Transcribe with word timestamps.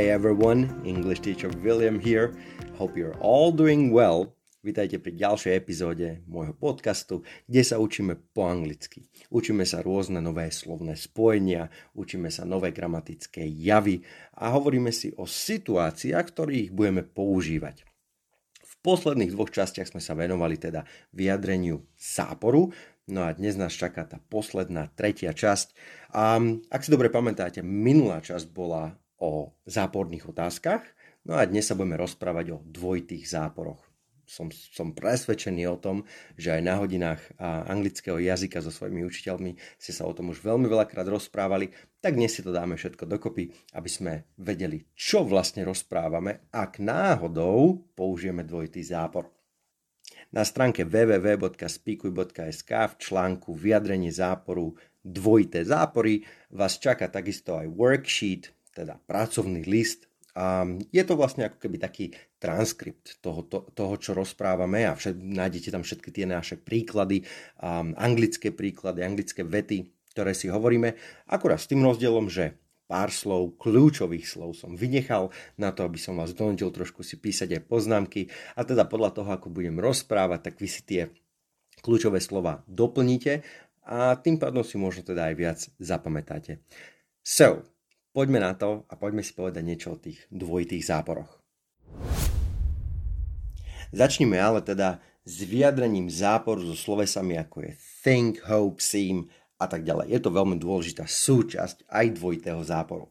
Hey 0.00 0.16
everyone, 0.16 0.80
English 0.80 1.20
teacher 1.20 1.52
William 1.60 2.00
here. 2.00 2.32
Hope 2.80 2.96
you're 2.96 3.20
all 3.20 3.52
doing 3.52 3.92
well. 3.92 4.32
Vítajte 4.64 4.96
pri 4.96 5.12
ďalšej 5.12 5.52
epizóde 5.52 6.24
môjho 6.24 6.56
podcastu, 6.56 7.20
kde 7.44 7.60
sa 7.60 7.76
učíme 7.76 8.16
po 8.32 8.48
anglicky. 8.48 9.12
Učíme 9.28 9.68
sa 9.68 9.84
rôzne 9.84 10.24
nové 10.24 10.48
slovné 10.56 10.96
spojenia, 10.96 11.68
učíme 11.92 12.32
sa 12.32 12.48
nové 12.48 12.72
gramatické 12.72 13.44
javy 13.44 14.00
a 14.40 14.48
hovoríme 14.56 14.88
si 14.88 15.12
o 15.20 15.28
situáciách, 15.28 16.24
ktorých 16.32 16.72
budeme 16.72 17.04
používať. 17.04 17.84
V 18.56 18.74
posledných 18.80 19.36
dvoch 19.36 19.52
častiach 19.52 19.92
sme 19.92 20.00
sa 20.00 20.16
venovali 20.16 20.56
teda 20.56 20.80
vyjadreniu 21.12 21.84
záporu, 22.00 22.72
No 23.10 23.26
a 23.26 23.34
dnes 23.34 23.58
nás 23.58 23.74
čaká 23.74 24.06
tá 24.06 24.22
posledná, 24.30 24.86
tretia 24.94 25.34
časť. 25.34 25.74
A 26.14 26.38
ak 26.70 26.80
si 26.86 26.94
dobre 26.94 27.10
pamätáte, 27.10 27.58
minulá 27.58 28.22
časť 28.22 28.54
bola 28.54 28.94
o 29.20 29.52
záporných 29.68 30.32
otázkach, 30.32 30.82
no 31.28 31.36
a 31.36 31.44
dnes 31.44 31.68
sa 31.68 31.76
budeme 31.76 32.00
rozprávať 32.00 32.56
o 32.56 32.62
dvojitých 32.64 33.28
záporoch. 33.28 33.84
Som, 34.30 34.54
som 34.54 34.94
presvedčený 34.94 35.66
o 35.66 35.74
tom, 35.74 36.06
že 36.38 36.54
aj 36.54 36.62
na 36.62 36.78
hodinách 36.78 37.18
anglického 37.42 38.22
jazyka 38.22 38.62
so 38.62 38.70
svojimi 38.70 39.02
učiteľmi 39.02 39.58
ste 39.74 39.90
sa 39.90 40.06
o 40.06 40.14
tom 40.14 40.30
už 40.30 40.46
veľmi 40.46 40.70
veľakrát 40.70 41.02
rozprávali, 41.10 41.74
tak 41.98 42.14
dnes 42.14 42.38
si 42.38 42.46
to 42.46 42.54
dáme 42.54 42.78
všetko 42.78 43.10
dokopy, 43.10 43.50
aby 43.74 43.90
sme 43.90 44.30
vedeli, 44.38 44.86
čo 44.94 45.26
vlastne 45.26 45.66
rozprávame, 45.66 46.46
ak 46.54 46.78
náhodou 46.78 47.82
použijeme 47.98 48.46
dvojitý 48.46 48.86
zápor. 48.86 49.34
Na 50.30 50.46
stránke 50.46 50.86
www.speakuj.sk 50.86 52.70
v 52.70 52.94
článku 53.02 53.50
Vyjadrenie 53.50 54.14
záporu 54.14 54.78
dvojité 55.02 55.66
zápory 55.66 56.22
vás 56.54 56.78
čaká 56.78 57.10
takisto 57.10 57.58
aj 57.58 57.66
worksheet, 57.66 58.54
teda 58.74 58.98
pracovný 59.04 59.66
list. 59.66 60.06
A 60.38 60.62
je 60.94 61.02
to 61.02 61.18
vlastne 61.18 61.50
ako 61.50 61.58
keby 61.58 61.76
taký 61.82 62.14
transkript 62.38 63.18
toho, 63.18 63.42
to, 63.42 63.66
toho 63.74 63.94
čo 63.98 64.14
rozprávame 64.14 64.86
a 64.86 64.94
všet, 64.94 65.18
nájdete 65.18 65.74
tam 65.74 65.82
všetky 65.82 66.14
tie 66.14 66.24
naše 66.24 66.54
príklady, 66.54 67.26
um, 67.58 67.92
anglické 67.98 68.54
príklady, 68.54 69.02
anglické 69.02 69.42
vety, 69.42 69.90
ktoré 70.14 70.30
si 70.30 70.46
hovoríme, 70.46 70.94
akurát 71.26 71.58
s 71.58 71.66
tým 71.66 71.82
rozdielom, 71.82 72.30
že 72.30 72.54
pár 72.90 73.14
slov, 73.14 73.54
kľúčových 73.58 74.26
slov 74.26 74.58
som 74.58 74.74
vynechal 74.74 75.30
na 75.54 75.70
to, 75.70 75.86
aby 75.86 75.98
som 75.98 76.18
vás 76.18 76.34
donutil 76.34 76.74
trošku 76.74 77.06
si 77.06 77.14
písať 77.18 77.58
aj 77.58 77.62
poznámky 77.70 78.26
a 78.58 78.66
teda 78.66 78.86
podľa 78.86 79.14
toho, 79.14 79.30
ako 79.30 79.50
budem 79.50 79.78
rozprávať, 79.78 80.50
tak 80.50 80.54
vy 80.58 80.68
si 80.70 80.82
tie 80.82 81.02
kľúčové 81.86 82.18
slova 82.18 82.66
doplníte 82.66 83.46
a 83.86 84.18
tým 84.18 84.42
pádom 84.42 84.66
si 84.66 84.74
možno 84.74 85.06
teda 85.06 85.30
aj 85.30 85.34
viac 85.38 85.58
zapamätáte. 85.78 86.62
So, 87.22 87.62
poďme 88.10 88.42
na 88.42 88.52
to 88.54 88.86
a 88.90 88.94
poďme 88.94 89.22
si 89.22 89.32
povedať 89.34 89.62
niečo 89.62 89.94
o 89.94 90.00
tých 90.00 90.24
dvojitých 90.30 90.86
záporoch. 90.86 91.40
Začneme 93.90 94.38
ale 94.38 94.62
teda 94.62 95.02
s 95.26 95.42
vyjadrením 95.42 96.06
záporu 96.06 96.62
so 96.62 96.78
slovesami 96.78 97.38
ako 97.38 97.66
je 97.66 97.72
think, 98.02 98.38
hope, 98.46 98.78
seem 98.78 99.26
a 99.58 99.66
tak 99.66 99.82
ďalej. 99.82 100.14
Je 100.14 100.20
to 100.22 100.30
veľmi 100.32 100.56
dôležitá 100.56 101.04
súčasť 101.04 101.84
aj 101.90 102.06
dvojitého 102.16 102.62
záporu. 102.64 103.10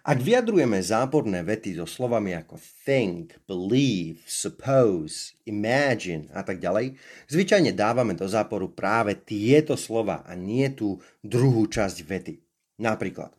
Ak 0.00 0.16
vyjadrujeme 0.16 0.80
záporné 0.80 1.44
vety 1.44 1.76
so 1.76 1.84
slovami 1.84 2.32
ako 2.32 2.56
think, 2.56 3.36
believe, 3.44 4.24
suppose, 4.24 5.36
imagine 5.44 6.32
a 6.32 6.40
tak 6.40 6.56
ďalej, 6.56 6.96
zvyčajne 7.28 7.76
dávame 7.76 8.16
do 8.16 8.24
záporu 8.24 8.72
práve 8.72 9.12
tieto 9.12 9.76
slova 9.76 10.24
a 10.24 10.32
nie 10.32 10.72
tú 10.72 10.96
druhú 11.20 11.68
časť 11.68 11.96
vety. 12.00 12.34
Napríklad, 12.80 13.36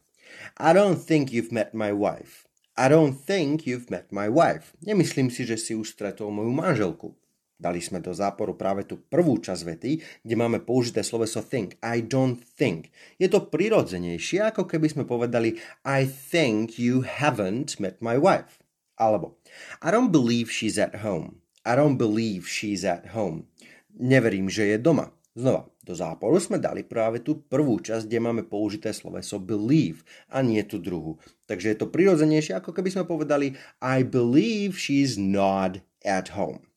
I 0.58 0.72
don't 0.74 0.98
think 0.98 1.34
you've 1.34 1.52
met 1.52 1.74
my 1.74 1.94
wife. 1.94 2.48
I 2.78 2.88
don't 2.88 3.14
think 3.14 3.68
you've 3.68 3.92
met 3.92 4.10
my 4.10 4.32
wife. 4.32 4.74
Nemyslím 4.82 5.30
si, 5.30 5.46
že 5.46 5.60
si 5.60 5.76
už 5.76 5.94
stretol 5.94 6.32
moju 6.32 6.50
manželku. 6.50 7.14
Dali 7.62 7.78
sme 7.78 8.02
do 8.02 8.10
záporu 8.10 8.58
práve 8.58 8.90
tú 8.90 8.98
prvú 8.98 9.38
časť 9.38 9.62
vety, 9.62 9.92
kde 10.26 10.36
máme 10.36 10.66
použité 10.66 11.06
sloveso 11.06 11.46
think. 11.46 11.78
I 11.86 12.02
don't 12.02 12.42
think. 12.42 12.90
Je 13.22 13.30
to 13.30 13.54
prirodzenejšie, 13.54 14.42
ako 14.42 14.66
keby 14.66 14.90
sme 14.90 15.04
povedali 15.06 15.62
I 15.86 16.10
think 16.10 16.82
you 16.82 17.06
haven't 17.06 17.78
met 17.78 18.02
my 18.02 18.18
wife. 18.18 18.58
Alebo 18.98 19.38
I 19.86 19.94
don't 19.94 20.10
believe 20.10 20.50
she's 20.50 20.82
at 20.82 21.06
home. 21.06 21.46
I 21.62 21.78
don't 21.78 22.02
believe 22.02 22.50
she's 22.50 22.82
at 22.82 23.14
home. 23.14 23.46
Neverím, 23.94 24.50
že 24.50 24.74
je 24.74 24.78
doma. 24.82 25.14
Znova, 25.32 25.72
do 25.88 25.96
záporu 25.96 26.36
sme 26.44 26.60
dali 26.60 26.84
práve 26.84 27.24
tú 27.24 27.40
prvú 27.48 27.80
časť, 27.80 28.04
kde 28.04 28.20
máme 28.20 28.44
použité 28.44 28.92
sloveso 28.92 29.40
believe 29.40 30.04
a 30.28 30.44
nie 30.44 30.60
tú 30.68 30.76
druhú. 30.76 31.24
Takže 31.48 31.72
je 31.72 31.78
to 31.80 31.88
prirodzenejšie, 31.88 32.60
ako 32.60 32.76
keby 32.76 32.92
sme 32.92 33.08
povedali 33.08 33.56
I 33.80 34.04
believe 34.04 34.76
she's 34.76 35.16
not 35.16 35.80
at 36.04 36.36
home. 36.36 36.68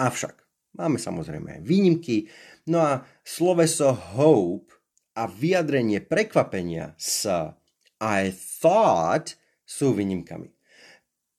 Avšak 0.00 0.40
máme 0.80 0.96
samozrejme 0.96 1.60
výnimky, 1.60 2.32
no 2.64 2.80
a 2.80 2.92
sloveso 3.20 3.92
hope 3.92 4.72
a 5.12 5.28
vyjadrenie 5.28 6.00
prekvapenia 6.00 6.96
s 6.96 7.28
I 8.00 8.32
thought 8.32 9.36
sú 9.68 9.92
výnimkami. 9.92 10.52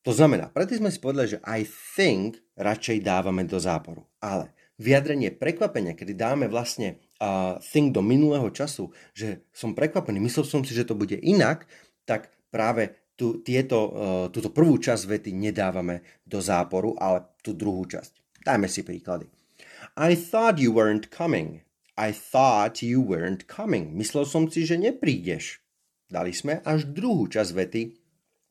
To 0.05 0.13
znamená, 0.13 0.53
preto 0.53 0.77
sme 0.77 0.93
si 0.93 1.01
povedali, 1.01 1.37
že 1.37 1.43
I 1.45 1.65
think 1.65 2.41
radšej 2.57 3.01
dávame 3.01 3.45
do 3.45 3.57
záporu. 3.61 4.05
Ale 4.21 4.56
vyjadrenie 4.77 5.33
prekvapenia, 5.33 5.97
kedy 5.97 6.13
dáme 6.13 6.45
vlastne 6.45 7.01
uh, 7.17 7.57
think 7.61 7.93
do 7.93 8.05
minulého 8.05 8.47
času, 8.53 8.93
že 9.13 9.49
som 9.49 9.73
prekvapený, 9.73 10.21
myslel 10.21 10.45
som 10.45 10.61
si, 10.61 10.77
že 10.77 10.85
to 10.85 10.93
bude 10.93 11.17
inak, 11.17 11.65
tak 12.05 12.29
práve 12.53 12.93
tu, 13.17 13.41
tieto, 13.41 13.77
uh, 13.89 14.25
túto 14.29 14.53
prvú 14.53 14.77
časť 14.77 15.03
vety 15.09 15.33
nedávame 15.33 16.05
do 16.21 16.37
záporu, 16.37 16.93
ale 17.01 17.25
tú 17.41 17.57
druhú 17.57 17.89
časť. 17.89 18.45
Dajme 18.45 18.69
si 18.69 18.85
príklady. 18.85 19.25
I 19.97 20.13
thought 20.13 20.61
you 20.61 20.69
weren't 20.69 21.09
coming. 21.09 21.65
I 21.97 22.13
thought 22.13 22.85
you 22.85 23.01
weren't 23.01 23.49
coming. 23.49 23.97
Myslel 23.97 24.29
som 24.29 24.45
si, 24.45 24.61
že 24.61 24.77
neprídeš. 24.77 25.65
Dali 26.07 26.31
sme 26.31 26.61
až 26.61 26.85
druhú 26.85 27.25
časť 27.25 27.51
vety 27.51 27.81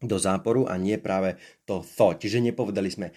do 0.02 0.18
záporu 0.20 0.68
a 0.68 0.76
nie 0.76 0.98
práve 0.98 1.38
to 1.64 1.80
thought. 1.80 2.20
Čiže 2.20 2.42
nepovedali 2.42 2.90
sme 2.90 3.14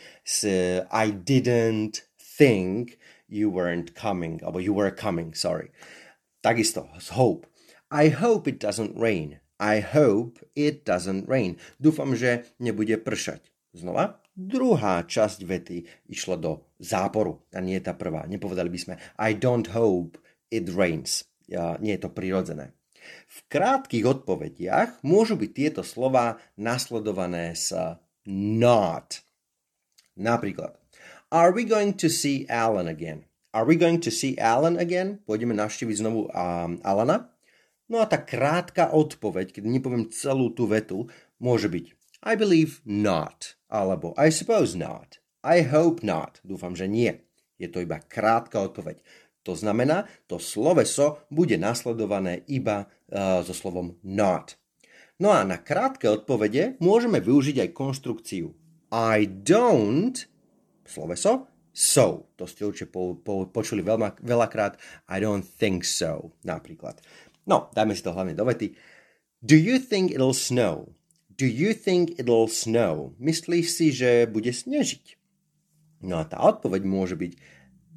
I 0.94 1.06
didn't 1.12 2.09
think 2.40 2.96
you 3.28 3.52
weren't 3.52 3.92
coming, 3.92 4.40
alebo 4.40 4.64
you 4.64 4.72
were 4.72 4.96
coming, 4.96 5.36
sorry. 5.36 5.76
Takisto, 6.40 6.88
hope. 7.12 7.44
I 7.92 8.08
hope 8.08 8.48
it 8.48 8.64
doesn't 8.64 8.96
rain. 8.96 9.44
I 9.60 9.84
hope 9.84 10.40
it 10.56 10.88
doesn't 10.88 11.28
rain. 11.28 11.60
Dúfam, 11.76 12.16
že 12.16 12.48
nebude 12.64 12.96
pršať. 12.96 13.44
Znova, 13.76 14.24
druhá 14.34 15.04
časť 15.04 15.44
vety 15.44 16.08
išla 16.08 16.40
do 16.40 16.64
záporu 16.80 17.44
a 17.52 17.60
nie 17.60 17.76
tá 17.84 17.92
prvá. 17.92 18.24
Nepovedali 18.24 18.72
by 18.72 18.80
sme 18.80 18.96
I 19.20 19.36
don't 19.36 19.76
hope 19.76 20.16
it 20.48 20.72
rains. 20.72 21.28
Ja, 21.52 21.76
nie 21.84 22.00
je 22.00 22.08
to 22.08 22.16
prirodzené. 22.16 22.72
V 23.28 23.38
krátkých 23.52 24.08
odpovediach 24.08 25.04
môžu 25.04 25.36
byť 25.36 25.52
tieto 25.52 25.82
slova 25.84 26.40
nasledované 26.56 27.52
s 27.52 27.76
not. 28.26 29.22
Napríklad 30.16 30.79
Are 31.30 31.54
we 31.54 31.62
going 31.62 31.94
to 32.02 32.10
see 32.10 32.50
Alan 32.50 32.90
again? 32.90 33.30
Are 33.54 33.62
we 33.62 33.78
going 33.78 34.02
to 34.02 34.10
see 34.10 34.34
Alan 34.42 34.82
again? 34.82 35.22
Pôjdeme 35.30 35.54
navštíviť 35.54 36.02
znovu 36.02 36.26
um, 36.34 36.82
Alana? 36.82 37.30
No 37.86 38.02
a 38.02 38.10
tá 38.10 38.18
krátka 38.18 38.90
odpoveď, 38.90 39.54
keď 39.54 39.64
nepoviem 39.70 40.10
celú 40.10 40.50
tú 40.50 40.66
vetu, 40.66 41.06
môže 41.38 41.70
byť 41.70 41.94
I 42.26 42.34
believe 42.34 42.81
not, 42.81 43.62
alebo 43.70 44.18
I 44.18 44.34
suppose 44.34 44.74
not, 44.74 45.22
I 45.46 45.62
hope 45.70 46.02
not, 46.02 46.42
dúfam, 46.42 46.74
že 46.74 46.90
nie. 46.90 47.22
Je 47.62 47.70
to 47.70 47.86
iba 47.86 48.02
krátka 48.02 48.66
odpoveď. 48.66 48.98
To 49.46 49.54
znamená, 49.54 50.10
to 50.25 50.42
sloveso 50.42 51.22
bude 51.30 51.62
nasledované 51.62 52.42
iba 52.50 52.90
uh, 52.90 53.46
so 53.46 53.54
slovom 53.54 54.02
not. 54.02 54.58
No 55.22 55.30
a 55.30 55.46
na 55.46 55.62
krátke 55.62 56.10
odpovede 56.10 56.82
môžeme 56.82 57.22
využiť 57.22 57.70
aj 57.70 57.78
konštrukciu 57.78 58.50
I 58.90 59.30
don't, 59.30 60.25
sloveso, 60.89 61.47
so. 61.69 62.27
To 62.36 62.50
ste 62.50 62.65
určite 62.65 62.89
po, 62.89 63.15
po, 63.15 63.45
počuli 63.47 63.86
veľma, 63.86 64.19
veľakrát. 64.19 64.75
I 65.07 65.21
don't 65.21 65.45
think 65.45 65.86
so, 65.86 66.33
napríklad. 66.41 67.00
No, 67.45 67.69
dajme 67.71 67.94
si 67.94 68.03
to 68.03 68.13
hlavne 68.13 68.33
do 68.33 68.44
vety. 68.44 68.74
Do 69.39 69.56
you 69.56 69.80
think 69.80 70.12
it'll 70.12 70.36
snow? 70.36 70.91
Do 71.39 71.47
you 71.47 71.71
think 71.71 72.19
it'll 72.19 72.51
snow? 72.51 73.15
Myslíš 73.15 73.65
si, 73.71 73.95
že 73.95 74.27
bude 74.27 74.51
snežiť? 74.51 75.15
No 76.03 76.19
a 76.19 76.27
tá 76.27 76.44
odpoveď 76.44 76.83
môže 76.83 77.15
byť 77.15 77.39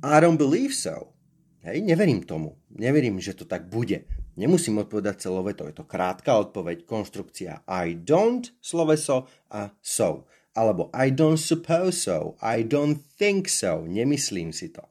I 0.03 0.19
don't 0.23 0.39
believe 0.39 0.75
so. 0.75 1.15
Hej, 1.63 1.83
neverím 1.83 2.27
tomu. 2.27 2.59
Neverím, 2.75 3.23
že 3.23 3.39
to 3.39 3.47
tak 3.47 3.71
bude. 3.71 4.07
Nemusím 4.35 4.83
odpovedať 4.83 5.27
celou 5.27 5.47
vetou. 5.47 5.71
Je 5.71 5.77
to 5.79 5.87
krátka 5.87 6.35
odpoveď, 6.39 6.83
konštrukcia 6.87 7.63
I 7.67 7.95
don't, 7.99 8.51
sloveso 8.59 9.31
a 9.47 9.71
so. 9.79 10.27
Alebo 10.53 10.93
I 10.93 11.09
don't 11.09 11.41
suppose 11.41 11.97
so. 11.97 12.37
I 12.45 12.63
don't 12.65 13.01
think 13.17 13.49
so. 13.49 13.89
Nemyslím 13.89 14.53
si 14.53 14.69
to. 14.69 14.85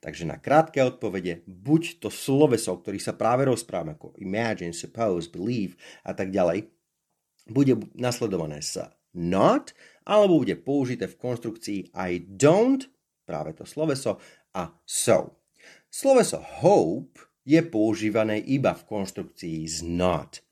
Takže 0.00 0.28
na 0.28 0.36
krátke 0.36 0.84
odpovede 0.84 1.44
buď 1.48 2.04
to 2.04 2.08
sloveso, 2.12 2.76
o 2.76 2.80
ktorých 2.80 3.06
sa 3.12 3.14
práve 3.16 3.48
rozprávame, 3.48 3.96
ako 3.96 4.12
imagine, 4.20 4.76
suppose, 4.76 5.28
believe 5.28 5.76
a 6.04 6.12
tak 6.12 6.30
ďalej, 6.30 6.68
bude 7.48 7.80
nasledované 7.96 8.60
sa 8.60 8.92
not, 9.16 9.72
alebo 10.04 10.44
bude 10.44 10.56
použité 10.60 11.08
v 11.08 11.18
konstrukcii 11.18 11.80
I 11.96 12.20
don't, 12.22 12.84
práve 13.24 13.56
to 13.56 13.64
sloveso, 13.64 14.20
a 14.52 14.70
so. 14.84 15.40
Sloveso 15.88 16.44
hope 16.62 17.20
je 17.46 17.62
používané 17.64 18.42
iba 18.42 18.76
v 18.76 18.84
konštrukcii 18.84 19.64
z 19.64 19.76
not. 19.86 20.44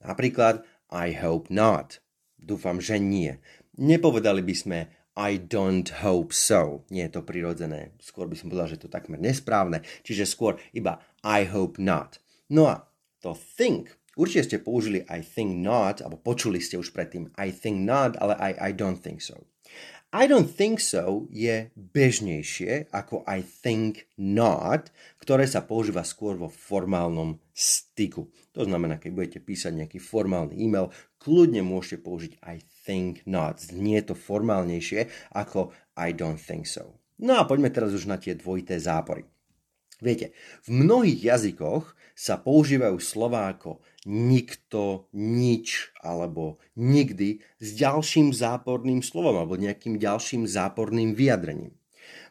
Napríklad 0.00 0.64
I 0.88 1.12
hope 1.12 1.52
not. 1.52 2.00
Dúfam, 2.38 2.78
že 2.78 3.02
nie. 3.02 3.42
Nepovedali 3.76 4.40
by 4.40 4.54
sme 4.56 4.78
I 5.16 5.40
don't 5.40 5.88
hope 6.04 6.36
so. 6.36 6.84
Nie 6.92 7.08
je 7.08 7.20
to 7.20 7.22
prirodzené. 7.24 7.96
Skôr 8.00 8.28
by 8.28 8.36
som 8.36 8.52
povedal, 8.52 8.76
že 8.76 8.84
to 8.84 8.92
takmer 8.92 9.16
nesprávne. 9.16 9.80
Čiže 10.04 10.28
skôr 10.28 10.60
iba 10.76 11.00
I 11.24 11.48
hope 11.48 11.80
not. 11.80 12.20
No 12.52 12.68
a 12.68 12.84
to 13.24 13.32
think. 13.32 13.96
Určite 14.16 14.44
ste 14.44 14.58
použili 14.64 15.04
I 15.08 15.20
think 15.20 15.60
not, 15.60 16.00
alebo 16.00 16.20
počuli 16.20 16.60
ste 16.60 16.80
už 16.80 16.92
predtým 16.92 17.32
I 17.36 17.52
think 17.52 17.84
not, 17.84 18.16
ale 18.20 18.36
I, 18.40 18.50
I 18.56 18.70
don't 18.72 19.00
think 19.00 19.20
so. 19.20 19.44
I 20.14 20.30
don't 20.30 20.46
think 20.46 20.78
so 20.78 21.26
je 21.34 21.74
bežnejšie 21.74 22.94
ako 22.94 23.26
I 23.26 23.42
think 23.42 24.06
not, 24.14 24.94
ktoré 25.18 25.50
sa 25.50 25.66
používa 25.66 26.06
skôr 26.06 26.38
vo 26.38 26.46
formálnom 26.46 27.42
styku. 27.50 28.30
To 28.54 28.62
znamená, 28.62 29.02
keď 29.02 29.10
budete 29.12 29.40
písať 29.42 29.74
nejaký 29.74 29.98
formálny 29.98 30.56
e-mail, 30.62 30.94
kľudne 31.18 31.66
môžete 31.66 32.06
použiť 32.06 32.32
I 32.46 32.62
think 32.86 33.26
not. 33.26 33.58
Znie 33.58 34.00
to 34.06 34.14
formálnejšie 34.14 35.10
ako 35.34 35.74
I 35.98 36.14
don't 36.14 36.40
think 36.40 36.70
so. 36.70 37.02
No 37.18 37.36
a 37.36 37.44
poďme 37.44 37.74
teraz 37.74 37.90
už 37.90 38.06
na 38.06 38.16
tie 38.16 38.38
dvojité 38.38 38.78
zápory. 38.78 39.26
Viete, 39.96 40.36
v 40.68 40.84
mnohých 40.84 41.24
jazykoch 41.24 41.96
sa 42.12 42.36
používajú 42.36 43.00
slova 43.00 43.48
ako 43.52 43.80
nikto, 44.08 45.08
nič 45.16 45.92
alebo 46.04 46.60
nikdy 46.76 47.40
s 47.60 47.68
ďalším 47.76 48.32
záporným 48.32 49.00
slovom 49.00 49.40
alebo 49.40 49.60
nejakým 49.60 49.96
ďalším 49.96 50.44
záporným 50.44 51.12
vyjadrením. 51.16 51.72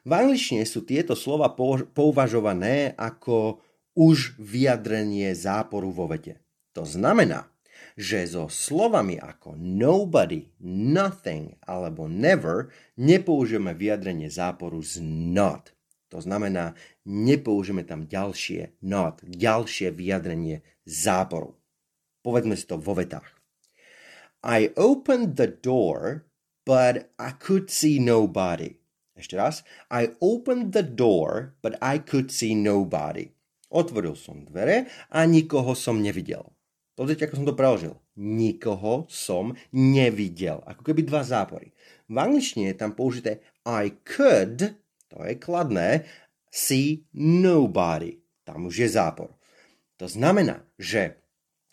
V 0.06 0.12
angličtine 0.14 0.64
sú 0.64 0.86
tieto 0.86 1.18
slova 1.18 1.52
pouvažované 1.92 2.94
ako 2.96 3.60
už 3.98 4.38
vyjadrenie 4.38 5.34
záporu 5.34 5.90
vo 5.90 6.06
vete. 6.06 6.40
To 6.78 6.86
znamená, 6.86 7.50
že 7.96 8.28
so 8.28 8.52
slovami 8.52 9.20
ako 9.20 9.56
nobody, 9.60 10.52
nothing 10.64 11.56
alebo 11.64 12.08
never 12.08 12.72
nepoužijeme 13.00 13.72
vyjadrenie 13.76 14.28
záporu 14.28 14.84
z 14.84 15.00
not. 15.04 15.75
To 16.16 16.24
znamená, 16.24 16.80
nepoužijeme 17.04 17.84
tam 17.84 18.08
ďalšie 18.08 18.80
not, 18.88 19.20
ďalšie 19.28 19.92
vyjadrenie 19.92 20.64
záporu. 20.88 21.60
Povedzme 22.24 22.56
si 22.56 22.64
to 22.64 22.80
vo 22.80 22.96
vetách. 22.96 23.36
I 24.40 24.72
opened 24.80 25.36
the 25.36 25.52
door, 25.52 26.24
but 26.64 27.12
I 27.20 27.36
could 27.36 27.68
see 27.68 28.00
nobody. 28.00 28.80
Ešte 29.20 29.36
raz. 29.36 29.68
I 29.92 30.16
opened 30.24 30.72
the 30.72 30.88
door, 30.88 31.60
but 31.60 31.76
I 31.84 32.00
could 32.00 32.32
see 32.32 32.56
nobody. 32.56 33.36
Otvoril 33.68 34.16
som 34.16 34.48
dvere 34.48 34.88
a 35.12 35.28
nikoho 35.28 35.76
som 35.76 36.00
nevidel. 36.00 36.48
Pozrite, 36.96 37.28
ako 37.28 37.44
som 37.44 37.48
to 37.52 37.60
preložil. 37.60 38.00
Nikoho 38.16 39.04
som 39.12 39.52
nevidel. 39.76 40.64
Ako 40.64 40.80
keby 40.80 41.04
dva 41.04 41.28
zápory. 41.28 41.76
V 42.08 42.16
angličtine 42.16 42.72
je 42.72 42.80
tam 42.80 42.96
použité 42.96 43.44
I 43.68 43.92
could 44.08 44.80
to 45.16 45.24
je 45.24 45.40
kladné, 45.40 46.04
see 46.52 47.08
nobody. 47.16 48.20
Tam 48.44 48.68
už 48.68 48.84
je 48.84 48.90
zápor. 48.92 49.32
To 49.96 50.12
znamená, 50.12 50.60
že 50.76 51.24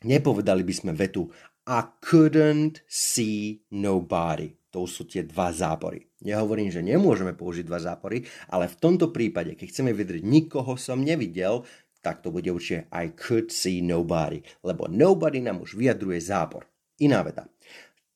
nepovedali 0.07 0.63
by 0.63 0.75
sme 0.75 0.93
vetu 0.95 1.27
I 1.67 1.83
couldn't 1.99 2.87
see 2.87 3.67
nobody. 3.75 4.55
To 4.71 4.87
sú 4.87 5.05
tie 5.05 5.27
dva 5.27 5.51
zápory. 5.51 6.07
Nehovorím, 6.23 6.71
že 6.71 6.87
nemôžeme 6.87 7.35
použiť 7.35 7.67
dva 7.67 7.83
zápory, 7.83 8.25
ale 8.49 8.71
v 8.71 8.79
tomto 8.79 9.11
prípade, 9.11 9.59
keď 9.59 9.67
chceme 9.69 9.91
vydriť 9.93 10.23
nikoho 10.23 10.79
som 10.79 11.03
nevidel, 11.03 11.67
tak 12.03 12.23
to 12.23 12.35
bude 12.35 12.51
určite 12.51 12.91
I 12.91 13.15
could 13.15 13.55
see 13.55 13.79
nobody, 13.79 14.43
lebo 14.67 14.91
nobody 14.91 15.39
nám 15.39 15.63
už 15.63 15.79
vyjadruje 15.79 16.19
zápor. 16.19 16.67
Iná 16.99 17.23
veta. 17.23 17.47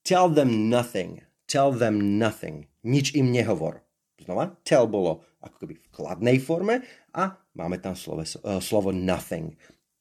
Tell 0.03 0.31
them 0.31 0.71
nothing. 0.71 1.23
Tell 1.47 1.71
them 1.71 2.19
nothing. 2.19 2.67
Nič 2.83 3.15
im 3.15 3.31
nehovor. 3.31 3.86
Znova, 4.17 4.57
tell 4.65 4.89
bolo 4.89 5.25
ako 5.45 5.57
keby 5.67 5.75
v 5.77 5.91
kladnej 5.93 6.37
forme 6.41 6.81
a 7.13 7.37
máme 7.53 7.77
tam 7.79 7.93
slovo, 7.93 8.25
uh, 8.25 8.59
slovo 8.59 8.91
nothing. 8.91 9.55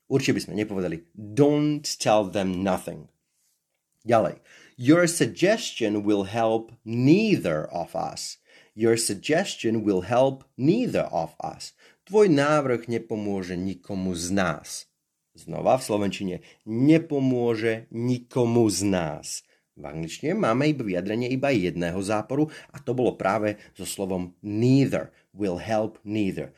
Určite 0.08 0.36
by 0.38 0.42
sme 0.48 0.60
nepovedali 0.62 0.98
don't 1.14 1.84
tell 2.00 2.24
them 2.24 2.64
nothing. 2.64 3.12
Ďalej. 4.06 4.38
Your 4.78 5.10
suggestion 5.10 6.06
will 6.06 6.30
help 6.30 6.72
neither 6.86 7.66
of 7.74 7.98
us. 7.98 8.38
Your 8.78 9.00
suggestion 9.00 9.82
will 9.82 10.06
help 10.06 10.46
neither 10.60 11.10
of 11.10 11.34
us. 11.42 11.74
Tvoj 12.06 12.30
návrh 12.30 12.86
nepomôže 12.86 13.58
nikomu 13.58 14.14
z 14.14 14.36
nás. 14.36 14.86
Znova 15.36 15.82
v 15.82 15.84
slovenčine 15.84 16.36
nepomôže 16.70 17.90
nikomu 17.90 18.70
z 18.70 18.80
nás. 18.88 19.28
V 19.76 19.84
angličtine 19.84 20.32
máme 20.40 20.72
iba 20.72 20.88
vyjadrenie 20.88 21.28
iba 21.28 21.52
jedného 21.52 22.00
záporu 22.00 22.48
a 22.72 22.80
to 22.80 22.96
bolo 22.96 23.20
práve 23.20 23.60
so 23.76 23.84
slovom 23.84 24.32
neither, 24.40 25.12
will 25.36 25.60
help 25.60 26.00
neither. 26.08 26.56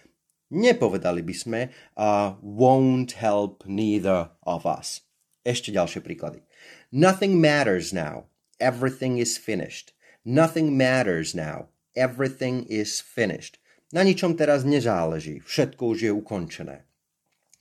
Nepovedali 0.53 1.25
by 1.25 1.35
sme 1.35 1.61
uh, 1.97 2.37
won't 2.45 3.17
help 3.17 3.65
neither 3.65 4.31
of 4.45 4.69
us. 4.69 5.01
Ešte 5.41 5.73
ďalšie 5.73 6.05
príklady. 6.05 6.45
Nothing 6.93 7.41
matters 7.41 7.89
now. 7.89 8.29
Everything 8.61 9.17
is 9.17 9.35
finished. 9.35 9.97
Nothing 10.21 10.77
matters 10.77 11.33
now. 11.33 11.73
Everything 11.97 12.69
is 12.69 13.01
finished. 13.01 13.57
Na 13.89 14.05
ničom 14.05 14.37
teraz 14.37 14.61
nezáleží. 14.61 15.41
Všetko 15.41 15.83
už 15.97 15.99
je 16.05 16.11
ukončené. 16.13 16.85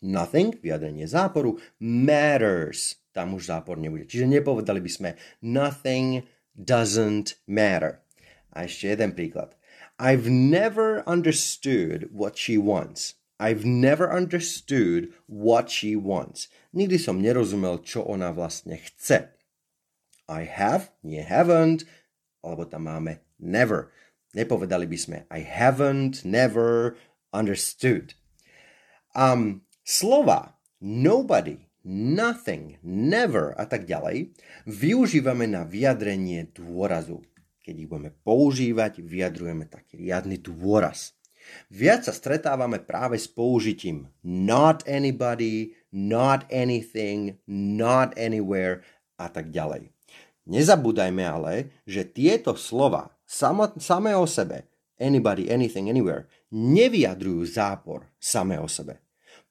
Nothing, 0.05 0.61
vyjadrenie 0.61 1.09
záporu, 1.09 1.57
matters 1.81 3.06
tam 3.17 3.33
už 3.33 3.49
zápor 3.49 3.81
nebude. 3.81 4.05
Čiže 4.05 4.29
nepovedali 4.29 4.85
by 4.85 4.91
sme 4.93 5.11
nothing 5.41 6.29
doesn't 6.53 7.41
matter. 7.49 8.05
A 8.53 8.69
ešte 8.69 8.93
jeden 8.93 9.17
príklad. 9.17 9.57
I've 9.97 10.29
never 10.29 11.01
understood 11.09 12.13
what 12.13 12.37
she 12.37 12.61
wants. 12.61 13.17
I've 13.41 13.65
never 13.65 14.13
understood 14.13 15.13
what 15.25 15.73
she 15.73 15.97
wants. 15.97 16.53
Nikdy 16.77 17.01
som 17.01 17.25
nerozumel, 17.25 17.81
čo 17.85 18.05
ona 18.05 18.33
vlastne 18.33 18.77
chce. 18.77 19.33
I 20.29 20.45
have, 20.45 20.93
nie 21.01 21.25
haven't, 21.25 21.89
alebo 22.45 22.65
tam 22.69 22.89
máme 22.89 23.25
never. 23.41 23.93
Nepovedali 24.37 24.85
by 24.85 24.99
sme 25.01 25.19
I 25.33 25.41
haven't, 25.45 26.25
never 26.25 26.97
understood. 27.33 28.17
Um, 29.17 29.65
slova 29.85 30.57
nobody, 30.81 31.66
nothing, 31.87 32.83
never 32.83 33.55
a 33.55 33.65
tak 33.71 33.87
ďalej, 33.87 34.35
využívame 34.67 35.47
na 35.47 35.63
vyjadrenie 35.63 36.51
dôrazu. 36.51 37.23
Keď 37.63 37.75
ich 37.79 37.89
budeme 37.89 38.11
používať, 38.27 38.99
vyjadrujeme 39.07 39.71
taký 39.71 40.03
riadny 40.03 40.43
dôraz. 40.43 41.15
Viac 41.71 42.03
sa 42.03 42.11
stretávame 42.11 42.83
práve 42.83 43.23
s 43.23 43.31
použitím 43.31 44.11
not 44.27 44.83
anybody, 44.91 45.79
not 45.95 46.43
anything, 46.51 47.39
not 47.47 48.11
anywhere 48.19 48.83
a 49.15 49.31
tak 49.31 49.55
ďalej. 49.55 49.95
Nezabúdajme 50.47 51.23
ale, 51.23 51.55
že 51.87 52.07
tieto 52.07 52.55
slova 52.59 53.15
samé 53.27 54.15
o 54.15 54.27
sebe, 54.27 54.67
anybody, 54.99 55.51
anything, 55.51 55.91
anywhere, 55.91 56.31
nevyjadrujú 56.55 57.43
zápor 57.47 58.07
samé 58.19 58.59
o 58.59 58.71
sebe. 58.71 59.03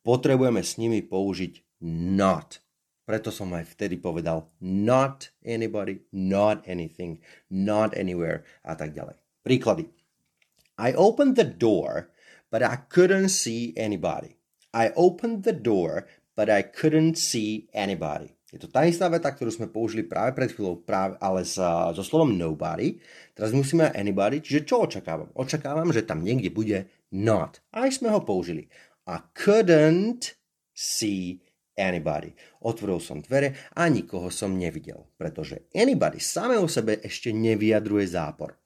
Potrebujeme 0.04 0.64
s 0.64 0.80
nimi 0.80 1.04
použiť 1.04 1.65
not. 1.82 2.62
Preto 3.06 3.30
som 3.30 3.54
aj 3.54 3.78
vtedy 3.78 4.02
povedal 4.02 4.50
not 4.62 5.30
anybody, 5.46 6.02
not 6.10 6.66
anything, 6.66 7.22
not 7.54 7.94
anywhere 7.94 8.42
a 8.66 8.74
tak 8.74 8.98
ďalej. 8.98 9.14
Príklady. 9.46 9.94
I 10.76 10.92
opened 10.98 11.38
the 11.38 11.46
door, 11.46 12.10
but 12.50 12.66
I 12.66 12.82
couldn't 12.90 13.30
see 13.30 13.78
anybody. 13.78 14.42
I 14.74 14.90
opened 14.98 15.46
the 15.46 15.54
door, 15.54 16.10
but 16.34 16.50
I 16.50 16.66
couldn't 16.66 17.16
see 17.16 17.70
anybody. 17.72 18.36
Je 18.50 18.58
to 18.58 18.72
tá 18.72 18.88
istá 18.88 19.06
veta, 19.12 19.30
ktorú 19.30 19.52
sme 19.52 19.68
použili 19.68 20.08
práve 20.08 20.32
pred 20.34 20.48
chvíľou, 20.48 20.82
práve, 20.82 21.20
ale 21.20 21.44
sa, 21.44 21.92
so 21.92 22.02
slovom 22.02 22.34
nobody. 22.40 22.98
Teraz 23.36 23.52
musíme 23.52 23.92
anybody, 23.92 24.40
čiže 24.40 24.66
čo 24.66 24.88
očakávam? 24.88 25.30
Očakávam, 25.36 25.92
že 25.92 26.08
tam 26.08 26.24
niekde 26.24 26.50
bude 26.50 26.88
not. 27.12 27.60
Aj 27.76 27.92
sme 27.92 28.10
ho 28.10 28.24
použili. 28.24 28.72
I 29.06 29.22
couldn't 29.36 30.40
see 30.74 31.45
anybody. 31.78 32.34
Otvoril 32.64 33.00
som 33.04 33.22
dvere 33.22 33.56
a 33.76 33.88
nikoho 33.88 34.32
som 34.32 34.56
nevidel, 34.56 35.08
pretože 35.20 35.68
anybody 35.76 36.18
samé 36.20 36.60
o 36.60 36.68
sebe 36.68 37.00
ešte 37.04 37.32
nevyjadruje 37.32 38.12
zápor. 38.12 38.58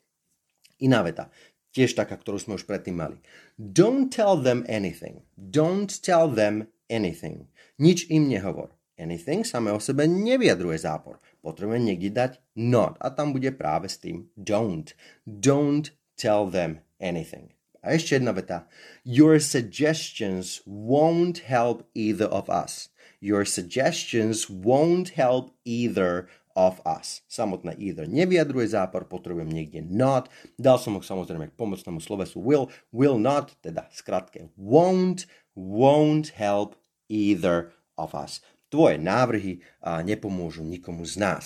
Iná 0.80 1.04
veta, 1.04 1.28
tiež 1.76 1.98
taká, 1.98 2.16
ktorú 2.16 2.40
sme 2.40 2.56
už 2.56 2.64
predtým 2.64 2.98
mali. 2.98 3.20
Don't 3.60 4.10
tell 4.14 4.40
them 4.40 4.64
anything. 4.72 5.28
Don't 5.36 5.92
tell 5.92 6.32
them 6.32 6.72
anything. 6.88 7.52
Nič 7.76 8.08
im 8.08 8.32
nehovor. 8.32 8.80
anything 9.00 9.48
samé 9.48 9.72
o 9.72 9.80
sebe 9.80 10.04
nevyjadruje 10.06 10.84
zápor. 10.84 11.24
Potrebujeme 11.40 11.96
niekde 11.96 12.12
dať 12.12 12.32
not 12.60 13.00
a 13.00 13.08
tam 13.16 13.32
bude 13.32 13.56
práve 13.56 13.88
s 13.88 13.96
tým 13.98 14.28
don't. 14.36 14.92
Don't 15.24 15.96
tell 16.20 16.52
them 16.52 16.84
anything. 17.00 17.56
A 17.80 17.96
ešte 17.96 18.20
jedna 18.20 18.36
veta. 18.36 18.68
Your 19.08 19.40
suggestions 19.40 20.60
won't 20.68 21.48
help 21.48 21.88
either 21.96 22.28
of 22.28 22.52
us. 22.52 22.92
Your 23.20 23.44
suggestions 23.44 24.48
won't 24.48 25.20
help 25.20 25.52
either 25.68 26.32
of 26.56 26.80
us. 26.84 27.24
Samotné 27.28 27.76
either 27.80 28.08
nevyjadruje 28.08 28.72
zápor, 28.72 29.08
potrebujem 29.08 29.48
niekde 29.48 29.84
not. 29.84 30.28
Dal 30.60 30.80
som 30.80 30.96
ho 30.96 31.04
samozrejme 31.04 31.52
k 31.52 31.58
pomocnému 31.60 32.00
slovesu 32.04 32.40
will. 32.40 32.68
Will 32.92 33.20
not, 33.20 33.56
teda 33.64 33.88
skratke 33.92 34.52
won't, 34.56 35.28
won't 35.56 36.36
help 36.36 36.76
either 37.08 37.76
of 37.96 38.12
us. 38.16 38.44
Tvoje 38.72 39.00
návrhy 39.00 39.64
nepomôžu 39.84 40.64
nikomu 40.64 41.04
z 41.08 41.20
nás. 41.20 41.46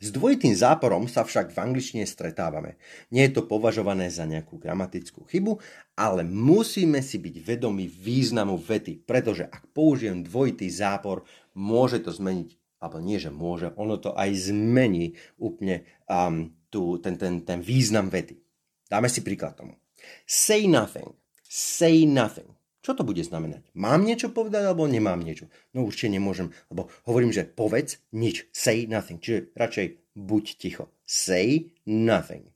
S 0.00 0.08
dvojitým 0.16 0.56
záporom 0.56 1.04
sa 1.04 1.28
však 1.28 1.52
v 1.52 1.60
angličtine 1.60 2.08
stretávame. 2.08 2.80
Nie 3.12 3.28
je 3.28 3.36
to 3.36 3.42
považované 3.44 4.08
za 4.08 4.24
nejakú 4.24 4.56
gramatickú 4.56 5.28
chybu, 5.28 5.60
ale 5.92 6.24
musíme 6.24 7.04
si 7.04 7.20
byť 7.20 7.36
vedomi 7.44 7.84
významu 7.84 8.56
vety, 8.56 9.04
pretože 9.04 9.44
ak 9.44 9.68
použijem 9.76 10.24
dvojitý 10.24 10.72
zápor, 10.72 11.28
môže 11.52 12.00
to 12.00 12.16
zmeniť, 12.16 12.80
alebo 12.80 12.96
nie, 13.04 13.20
že 13.20 13.28
môže, 13.28 13.76
ono 13.76 14.00
to 14.00 14.16
aj 14.16 14.48
zmení 14.48 15.20
úplne 15.36 15.84
um, 16.08 16.48
tú, 16.72 16.96
ten, 16.96 17.20
ten, 17.20 17.44
ten 17.44 17.60
význam 17.60 18.08
vety. 18.08 18.40
Dáme 18.88 19.12
si 19.12 19.20
príklad 19.20 19.52
tomu. 19.52 19.76
Say 20.24 20.64
nothing. 20.64 21.12
Say 21.44 22.08
nothing. 22.08 22.59
Čo 22.80 22.96
to 22.96 23.04
bude 23.04 23.20
znamenať? 23.20 23.68
Mám 23.76 24.08
niečo 24.08 24.32
povedať 24.32 24.64
alebo 24.64 24.88
nemám 24.88 25.20
niečo? 25.20 25.52
No 25.76 25.84
určite 25.84 26.16
nemôžem, 26.16 26.48
lebo 26.72 26.88
hovorím, 27.04 27.28
že 27.28 27.44
povedz 27.44 28.00
nič. 28.16 28.48
Say 28.56 28.88
nothing. 28.88 29.20
Čiže 29.20 29.52
radšej 29.52 29.86
buď 30.16 30.44
ticho. 30.56 30.88
Say 31.04 31.76
nothing. 31.84 32.48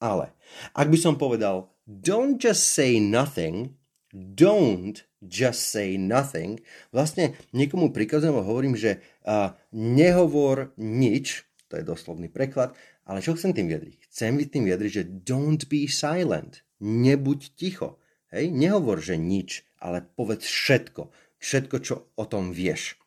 Ale 0.00 0.36
ak 0.76 0.92
by 0.92 0.98
som 1.00 1.16
povedal 1.16 1.72
don't 1.88 2.36
just 2.36 2.76
say 2.76 3.00
nothing, 3.00 3.80
don't 4.12 5.00
just 5.20 5.72
say 5.72 5.96
nothing, 5.96 6.60
vlastne 6.92 7.36
niekomu 7.52 7.92
prikazujem 7.92 8.36
a 8.36 8.46
hovorím, 8.46 8.76
že 8.76 9.00
uh, 9.24 9.56
nehovor 9.72 10.72
nič, 10.80 11.44
to 11.68 11.80
je 11.80 11.84
doslovný 11.84 12.32
preklad, 12.32 12.72
ale 13.04 13.20
čo 13.20 13.36
chcem 13.36 13.52
tým 13.52 13.68
vyjadriť? 13.68 13.94
Chcem 14.08 14.32
tým 14.48 14.64
vyjadriť, 14.68 14.92
že 14.92 15.08
don't 15.24 15.62
be 15.68 15.84
silent, 15.90 16.64
nebuď 16.80 17.52
ticho. 17.58 18.00
Hej, 18.30 18.54
nehovor, 18.54 19.02
že 19.02 19.18
nič, 19.18 19.66
ale 19.80 20.04
povedz 20.04 20.44
všetko. 20.46 21.08
Všetko, 21.40 21.76
čo 21.80 21.94
o 22.20 22.24
tom 22.28 22.52
vieš. 22.52 23.00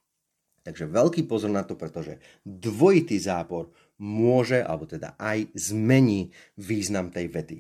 Takže 0.66 0.90
veľký 0.90 1.28
pozor 1.30 1.52
na 1.54 1.62
to, 1.68 1.78
pretože 1.78 2.18
dvojitý 2.42 3.20
zápor 3.20 3.70
môže, 4.00 4.64
alebo 4.64 4.90
teda 4.90 5.14
aj 5.20 5.54
zmení 5.54 6.34
význam 6.58 7.14
tej 7.14 7.30
vety. 7.30 7.58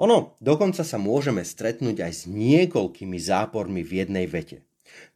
Ono, 0.00 0.38
dokonca 0.40 0.86
sa 0.86 0.96
môžeme 0.96 1.44
stretnúť 1.44 2.06
aj 2.06 2.12
s 2.12 2.22
niekoľkými 2.30 3.18
zápormi 3.20 3.84
v 3.84 4.04
jednej 4.04 4.24
vete. 4.30 4.64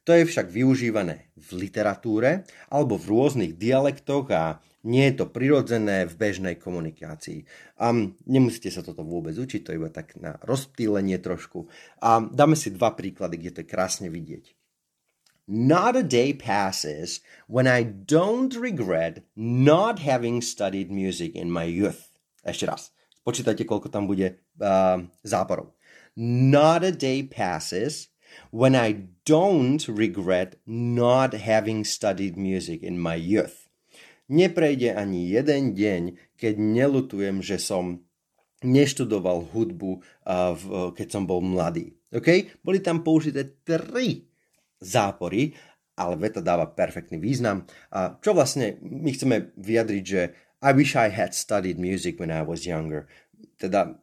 To 0.05 0.13
je 0.13 0.23
však 0.23 0.53
využívané 0.53 1.33
v 1.35 1.49
literatúre 1.67 2.45
alebo 2.69 2.95
v 2.95 3.09
rôznych 3.09 3.53
dialektoch 3.57 4.29
a 4.31 4.61
nie 4.85 5.09
je 5.11 5.17
to 5.19 5.25
prirodzené 5.27 6.05
v 6.05 6.13
bežnej 6.13 6.55
komunikácii. 6.61 7.43
A 7.81 7.91
nemusíte 8.29 8.69
sa 8.69 8.85
toto 8.85 9.01
vôbec 9.01 9.33
učiť, 9.33 9.65
to 9.65 9.73
je 9.73 9.79
iba 9.81 9.89
tak 9.89 10.13
na 10.21 10.37
rozptýlenie 10.45 11.17
trošku. 11.17 11.65
A 12.05 12.21
dáme 12.21 12.53
si 12.53 12.69
dva 12.69 12.93
príklady, 12.93 13.41
kde 13.41 13.51
to 13.51 13.61
je 13.65 13.71
krásne 13.73 14.07
vidieť. 14.13 14.53
Not 15.45 15.93
a 15.93 16.01
day 16.01 16.33
passes 16.33 17.21
when 17.45 17.69
I 17.69 17.85
don't 17.85 18.53
regret 18.57 19.21
not 19.37 20.01
having 20.01 20.41
studied 20.41 20.89
music 20.89 21.37
in 21.37 21.53
my 21.53 21.69
youth. 21.69 22.09
Ešte 22.41 22.65
raz. 22.65 22.89
Počítajte, 23.21 23.65
koľko 23.65 23.89
tam 23.89 24.09
bude 24.09 24.41
uh, 24.61 25.01
záporov. 25.21 25.73
Not 26.17 26.81
a 26.81 26.93
day 26.93 27.21
passes 27.25 28.09
when 28.49 28.73
I 28.73 29.09
don't 29.25 29.81
regret 29.89 30.57
not 30.65 31.33
having 31.33 31.85
studied 31.85 32.37
music 32.37 32.81
in 32.81 32.97
my 32.97 33.13
youth. 33.13 33.64
Neprejde 34.25 34.97
ani 34.97 35.29
jeden 35.29 35.77
deň, 35.77 36.01
keď 36.33 36.53
nelutujem, 36.57 37.45
že 37.45 37.61
som 37.61 38.01
neštudoval 38.65 39.53
hudbu, 39.53 40.01
keď 40.97 41.07
som 41.07 41.29
bol 41.29 41.45
mladý. 41.45 41.93
Okay? 42.09 42.49
Boli 42.65 42.81
tam 42.81 43.05
použité 43.05 43.61
tri 43.61 44.25
zápory, 44.81 45.53
ale 45.95 46.17
veta 46.17 46.41
dáva 46.41 46.65
perfektný 46.65 47.21
význam. 47.21 47.69
A 47.93 48.17
čo 48.17 48.33
vlastne 48.33 48.81
my 48.81 49.13
chceme 49.13 49.53
vyjadriť, 49.55 50.03
že 50.03 50.21
I 50.65 50.73
wish 50.73 50.97
I 50.97 51.13
had 51.13 51.37
studied 51.37 51.77
music 51.77 52.17
when 52.17 52.33
I 52.33 52.41
was 52.41 52.65
younger. 52.65 53.05
Teda 53.55 53.95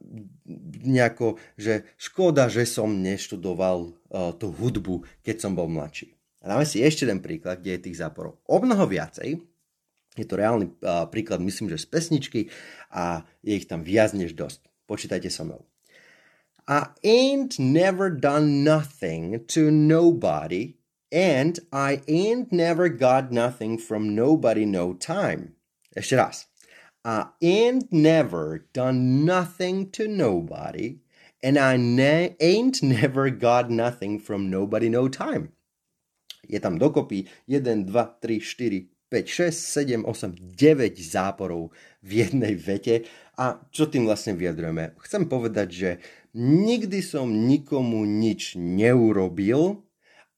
nejako, 0.79 1.35
že 1.59 1.83
škoda, 1.99 2.47
že 2.47 2.63
som 2.63 3.03
neštudoval 3.03 3.91
uh, 3.91 4.31
tú 4.39 4.55
hudbu, 4.55 5.03
keď 5.21 5.35
som 5.43 5.53
bol 5.53 5.67
mladší. 5.67 6.15
A 6.41 6.55
dáme 6.55 6.63
si 6.63 6.79
ešte 6.79 7.03
jeden 7.03 7.19
príklad, 7.19 7.59
kde 7.59 7.77
je 7.77 7.85
tých 7.91 7.99
záporov 7.99 8.39
o 8.47 8.57
mnoho 8.63 8.87
viacej, 8.87 9.52
je 10.17 10.25
to 10.25 10.37
reálny 10.37 10.69
príklad, 11.09 11.41
myslím, 11.41 11.69
že 11.73 11.81
z 11.81 11.87
pesničky 11.89 12.41
a 12.93 13.25
je 13.41 13.57
ich 13.57 13.65
tam 13.65 13.81
viac 13.81 14.13
než 14.13 14.37
dosť. 14.37 14.61
Počítajte 14.85 15.29
so 15.33 15.43
mnou. 15.47 15.65
I 16.63 16.95
ain't 17.03 17.59
never 17.59 18.07
done 18.07 18.63
nothing 18.63 19.43
to 19.51 19.67
nobody 19.67 20.79
and 21.11 21.59
I 21.73 22.01
ain't 22.07 22.55
never 22.55 22.87
got 22.87 23.35
nothing 23.35 23.77
from 23.77 24.15
nobody 24.15 24.65
no 24.65 24.93
time. 24.95 25.59
Ešte 25.91 26.15
raz. 26.15 26.47
I 27.03 27.35
ain't 27.43 27.91
never 27.91 28.69
done 28.71 29.27
nothing 29.27 29.91
to 29.91 30.07
nobody 30.07 31.03
and 31.43 31.59
I 31.59 31.75
ne- 31.75 32.39
ain't 32.39 32.79
never 32.79 33.27
got 33.27 33.67
nothing 33.67 34.17
from 34.17 34.47
nobody 34.47 34.87
no 34.87 35.11
time. 35.11 35.51
Je 36.47 36.59
tam 36.59 36.79
dokopy 36.79 37.27
1, 37.47 37.85
2, 37.85 38.19
3, 38.19 38.39
4, 38.39 38.92
5, 39.13 39.29
6, 39.29 40.01
7, 40.01 40.09
8, 40.09 40.57
9 40.57 40.97
záporov 40.97 41.69
v 42.01 42.25
jednej 42.25 42.57
vete. 42.57 43.05
A 43.37 43.61
čo 43.69 43.85
tým 43.85 44.09
vlastne 44.09 44.33
vyjadrujeme? 44.33 44.97
Chcem 45.05 45.29
povedať, 45.29 45.67
že 45.69 45.89
nikdy 46.33 47.05
som 47.05 47.29
nikomu 47.29 48.09
nič 48.09 48.57
neurobil 48.57 49.85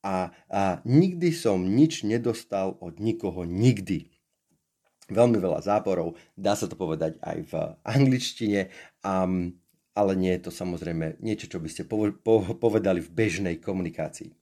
a, 0.03 0.35
a 0.51 0.83
nikdy 0.83 1.31
som 1.31 1.63
nič 1.63 2.03
nedostal 2.03 2.75
od 2.83 2.99
nikoho 2.99 3.47
nikdy. 3.47 4.11
Veľmi 5.07 5.39
veľa 5.39 5.63
záporov, 5.63 6.19
dá 6.35 6.59
sa 6.59 6.67
to 6.67 6.75
povedať 6.75 7.15
aj 7.23 7.37
v 7.47 7.53
angličtine, 7.87 8.67
um, 9.07 9.55
ale 9.95 10.11
nie 10.19 10.35
je 10.35 10.49
to 10.49 10.51
samozrejme 10.51 11.23
niečo, 11.23 11.47
čo 11.47 11.63
by 11.63 11.71
ste 11.71 11.87
povedali 12.59 12.99
v 12.99 13.13
bežnej 13.13 13.55
komunikácii. 13.63 14.35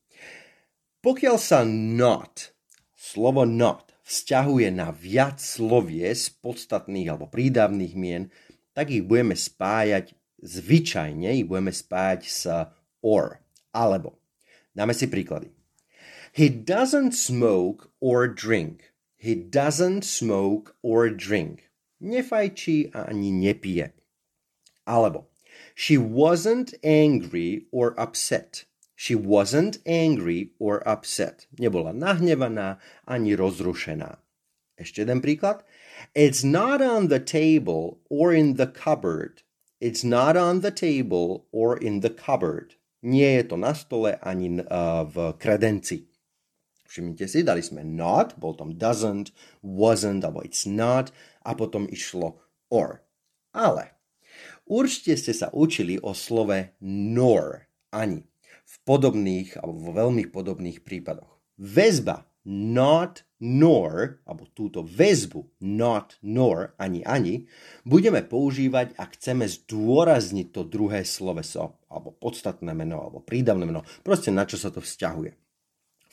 Pokiaľ 1.06 1.38
sa 1.38 1.62
not, 1.68 2.56
slovo 2.98 3.46
not, 3.46 3.93
vzťahuje 4.04 4.68
na 4.76 4.92
viac 4.92 5.40
slovie 5.40 6.12
z 6.12 6.30
podstatných 6.44 7.08
alebo 7.12 7.32
prídavných 7.32 7.96
mien, 7.96 8.24
tak 8.76 8.92
ich 8.92 9.04
budeme 9.04 9.36
spájať 9.36 10.14
zvyčajne, 10.44 11.40
ich 11.40 11.48
budeme 11.48 11.72
spájať 11.72 12.22
s 12.28 12.44
or, 13.00 13.40
alebo. 13.72 14.20
Dáme 14.76 14.92
si 14.92 15.08
príklady. 15.08 15.54
He 16.34 16.50
doesn't 16.50 17.14
smoke 17.14 17.94
or 18.02 18.28
drink. 18.28 18.92
He 19.16 19.38
doesn't 19.38 20.04
smoke 20.04 20.76
or 20.82 21.14
drink. 21.14 21.70
Nefajčí 22.02 22.92
a 22.92 23.08
ani 23.08 23.32
nepije. 23.32 23.94
Alebo. 24.84 25.30
She 25.78 25.96
wasn't 25.96 26.74
angry 26.84 27.70
or 27.72 27.94
upset. 27.96 28.66
She 28.96 29.16
wasn't 29.16 29.82
angry 29.86 30.54
or 30.60 30.82
upset. 30.88 31.48
Nebola 31.58 31.94
nahnevaná 31.94 32.78
ani 33.08 33.34
rozrušená. 33.34 34.22
Ešte 34.78 35.06
jeden 35.06 35.22
príklad. 35.22 35.66
It's 36.14 36.46
not 36.46 36.82
on 36.82 37.08
the 37.10 37.22
table 37.22 38.02
or 38.10 38.34
in 38.34 38.56
the 38.58 38.70
cupboard. 38.70 39.42
It's 39.82 40.04
not 40.04 40.38
on 40.38 40.62
the 40.62 40.72
table 40.72 41.46
or 41.52 41.78
in 41.78 42.00
the 42.00 42.10
cupboard. 42.10 42.78
Nie 43.04 43.42
je 43.42 43.44
to 43.44 43.58
na 43.60 43.74
stole 43.74 44.16
ani 44.24 44.64
uh, 44.64 45.04
v 45.04 45.36
kredenci. 45.36 46.08
Všimnite 46.88 47.26
si, 47.28 47.44
dali 47.44 47.60
sme 47.66 47.84
not, 47.84 48.38
bol 48.38 48.54
tam 48.54 48.78
doesn't, 48.78 49.34
wasn't, 49.66 50.24
alebo 50.24 50.46
it's 50.46 50.64
not 50.70 51.10
a 51.44 51.58
potom 51.58 51.90
išlo 51.90 52.40
or. 52.70 53.02
Ale 53.52 53.98
určite 54.70 55.18
ste 55.18 55.34
sa 55.34 55.50
učili 55.52 55.98
o 56.00 56.14
slove 56.14 56.78
nor, 56.86 57.68
ani 57.92 58.24
v 58.64 58.76
podobných 58.88 59.60
alebo 59.60 59.80
vo 59.80 59.92
veľmi 59.94 60.28
podobných 60.32 60.82
prípadoch. 60.82 61.30
Väzba 61.60 62.26
not 62.44 63.24
nor, 63.40 64.20
alebo 64.24 64.48
túto 64.52 64.84
väzbu 64.84 65.64
not 65.64 66.20
nor, 66.24 66.76
ani 66.80 67.04
ani, 67.04 67.48
budeme 67.84 68.24
používať, 68.24 68.96
ak 69.00 69.20
chceme 69.20 69.48
zdôrazniť 69.48 70.48
to 70.52 70.62
druhé 70.68 71.08
sloveso, 71.08 71.80
alebo 71.88 72.16
podstatné 72.16 72.72
meno, 72.76 73.04
alebo 73.04 73.20
prídavné 73.24 73.68
meno, 73.68 73.84
proste 74.04 74.32
na 74.32 74.48
čo 74.48 74.60
sa 74.60 74.72
to 74.72 74.84
vzťahuje. 74.84 75.32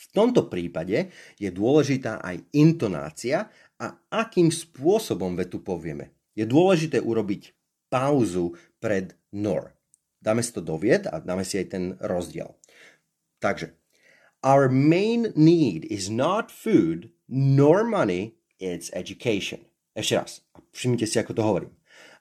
V 0.01 0.07
tomto 0.17 0.49
prípade 0.49 1.13
je 1.37 1.51
dôležitá 1.53 2.25
aj 2.25 2.41
intonácia 2.57 3.53
a 3.77 3.87
akým 4.09 4.49
spôsobom 4.49 5.37
vetu 5.37 5.61
povieme. 5.61 6.17
Je 6.33 6.49
dôležité 6.49 7.05
urobiť 7.05 7.53
pauzu 7.93 8.57
pred 8.81 9.13
nor. 9.35 9.77
Dáme 10.21 10.45
si 10.45 10.53
to 10.53 10.61
do 10.61 10.77
vied 10.77 11.09
a 11.09 11.21
dáme 11.25 11.45
si 11.49 11.57
aj 11.57 11.67
ten 11.73 11.85
rozdiel. 12.01 12.53
Takže, 13.41 13.73
our 14.45 14.69
main 14.69 15.33
need 15.33 15.89
is 15.89 16.13
not 16.13 16.53
food 16.53 17.09
nor 17.29 17.85
money, 17.89 18.37
it's 18.61 18.93
education. 18.93 19.65
Ešte 19.97 20.15
raz, 20.21 20.31
všimnite 20.77 21.09
si, 21.09 21.17
ako 21.17 21.33
to 21.33 21.43
hovorím. 21.43 21.73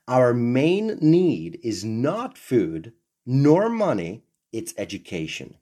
Our 0.07 0.33
main 0.33 0.97
need 1.03 1.59
is 1.61 1.83
not 1.83 2.39
food 2.39 2.95
nor 3.27 3.69
money, 3.69 4.25
it's 4.49 4.73
education. 4.79 5.59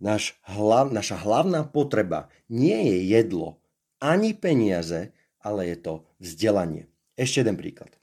Naš 0.00 0.38
hlav, 0.46 0.94
naša 0.94 1.20
hlavná 1.20 1.66
potreba 1.68 2.32
nie 2.48 2.78
je 2.94 2.98
jedlo 3.10 3.60
ani 4.00 4.36
peniaze, 4.36 5.12
ale 5.40 5.72
je 5.72 5.76
to 5.76 5.94
vzdelanie. 6.20 6.88
Ešte 7.16 7.44
jeden 7.44 7.56
príklad. 7.56 7.96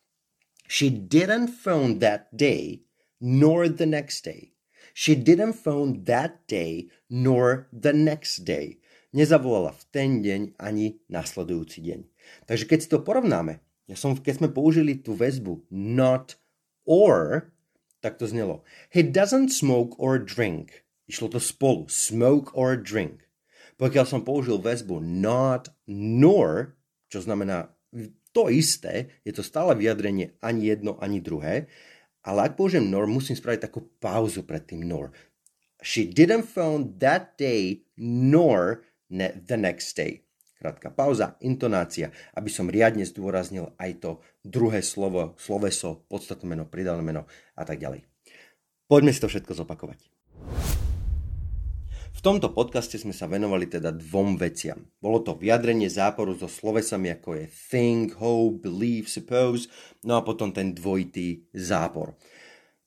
She 0.66 0.90
didn't 0.90 1.54
phone 1.54 2.02
that 2.02 2.34
day, 2.34 2.86
nor 3.24 3.72
the 3.72 3.88
next 3.88 4.28
day. 4.28 4.52
She 4.92 5.16
didn't 5.16 5.56
phone 5.56 6.04
that 6.12 6.44
day, 6.46 6.92
nor 7.08 7.72
the 7.72 7.96
next 7.96 8.44
day. 8.44 8.84
Nezavolala 9.16 9.72
v 9.72 9.84
ten 9.96 10.10
deň 10.20 10.60
ani 10.60 11.00
nasledujúci 11.08 11.80
deň. 11.80 12.00
Takže 12.46 12.66
keď 12.68 12.80
si 12.84 12.92
to 12.92 13.00
porovnáme, 13.00 13.64
ja 13.88 13.96
som, 13.96 14.14
keď 14.20 14.44
sme 14.44 14.50
použili 14.52 15.00
tú 15.00 15.16
väzbu 15.16 15.64
not 15.72 16.36
or, 16.84 17.48
tak 18.04 18.20
to 18.20 18.28
znelo. 18.28 18.68
He 18.92 19.00
doesn't 19.00 19.56
smoke 19.56 19.96
or 19.96 20.20
drink. 20.20 20.84
Išlo 21.08 21.32
to 21.32 21.40
spolu. 21.40 21.88
Smoke 21.88 22.52
or 22.52 22.76
drink. 22.76 23.24
Pokiaľ 23.80 24.06
som 24.06 24.22
použil 24.28 24.60
väzbu 24.60 25.00
not 25.00 25.72
nor, 25.88 26.76
čo 27.08 27.24
znamená 27.24 27.72
to 28.34 28.50
isté, 28.50 29.14
je 29.24 29.32
to 29.32 29.46
stále 29.46 29.78
vyjadrenie 29.78 30.36
ani 30.42 30.74
jedno, 30.74 30.98
ani 30.98 31.22
druhé, 31.22 31.70
ale 32.24 32.48
ak 32.48 32.56
použijem 32.56 32.88
nor, 32.88 33.06
musím 33.06 33.36
spraviť 33.36 33.68
takú 33.68 33.84
pauzu 34.00 34.48
pred 34.48 34.64
tým 34.64 34.88
nor. 34.88 35.12
She 35.84 36.08
didn't 36.08 36.48
phone 36.48 36.96
that 37.04 37.36
day 37.36 37.84
nor 38.00 38.88
the 39.12 39.60
next 39.60 39.94
day. 40.00 40.24
Krátka 40.56 40.96
pauza, 40.96 41.36
intonácia, 41.44 42.16
aby 42.40 42.48
som 42.48 42.72
riadne 42.72 43.04
zdôraznil 43.04 43.76
aj 43.76 43.92
to 44.00 44.12
druhé 44.48 44.80
slovo, 44.80 45.36
sloveso, 45.36 46.08
podstatné 46.08 46.56
meno, 46.56 46.64
pridané 46.64 47.04
meno 47.04 47.28
a 47.60 47.68
tak 47.68 47.84
ďalej. 47.84 48.08
Poďme 48.88 49.12
si 49.12 49.20
to 49.20 49.28
všetko 49.28 49.60
zopakovať. 49.60 50.13
Tomto 52.24 52.56
podcaste 52.56 52.96
sme 52.96 53.12
sa 53.12 53.28
venovali 53.28 53.68
teda 53.68 53.92
dvom 53.92 54.40
veciam. 54.40 54.80
Bolo 55.04 55.20
to 55.20 55.36
vyjadrenie 55.36 55.92
záporu 55.92 56.32
so 56.40 56.48
slovesami 56.48 57.12
ako 57.12 57.36
je 57.36 57.46
think, 57.52 58.16
hope, 58.16 58.64
believe, 58.64 59.12
suppose, 59.12 59.68
no 60.08 60.16
a 60.16 60.24
potom 60.24 60.56
ten 60.56 60.72
dvojitý 60.72 61.52
zápor. 61.52 62.16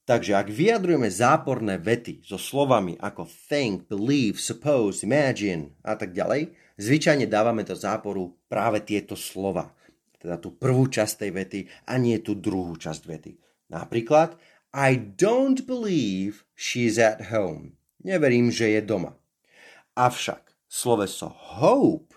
Takže 0.09 0.41
ak 0.41 0.49
vyjadrujeme 0.49 1.13
záporné 1.13 1.77
vety 1.77 2.25
so 2.25 2.41
slovami 2.41 2.97
ako 2.97 3.29
think, 3.29 3.85
believe, 3.93 4.41
suppose, 4.41 5.05
imagine 5.05 5.77
a 5.85 6.01
tak 6.01 6.17
ďalej, 6.17 6.57
Zvyčajne 6.77 7.25
dávame 7.25 7.65
do 7.65 7.73
záporu 7.73 8.37
práve 8.53 8.85
tieto 8.85 9.17
slova, 9.17 9.73
teda 10.21 10.37
tú 10.37 10.53
prvú 10.53 10.93
časť 10.93 11.25
tej 11.25 11.31
vety 11.33 11.61
a 11.89 11.97
nie 11.97 12.21
tú 12.21 12.37
druhú 12.37 12.77
časť 12.77 13.03
vety. 13.09 13.33
Napríklad, 13.73 14.37
I 14.77 15.01
don't 15.01 15.65
believe 15.65 16.45
she's 16.53 17.01
at 17.01 17.33
home. 17.33 17.81
Neverím, 18.05 18.53
že 18.53 18.77
je 18.77 18.85
doma. 18.85 19.17
Avšak 19.97 20.53
sloveso 20.69 21.33
hope 21.33 22.13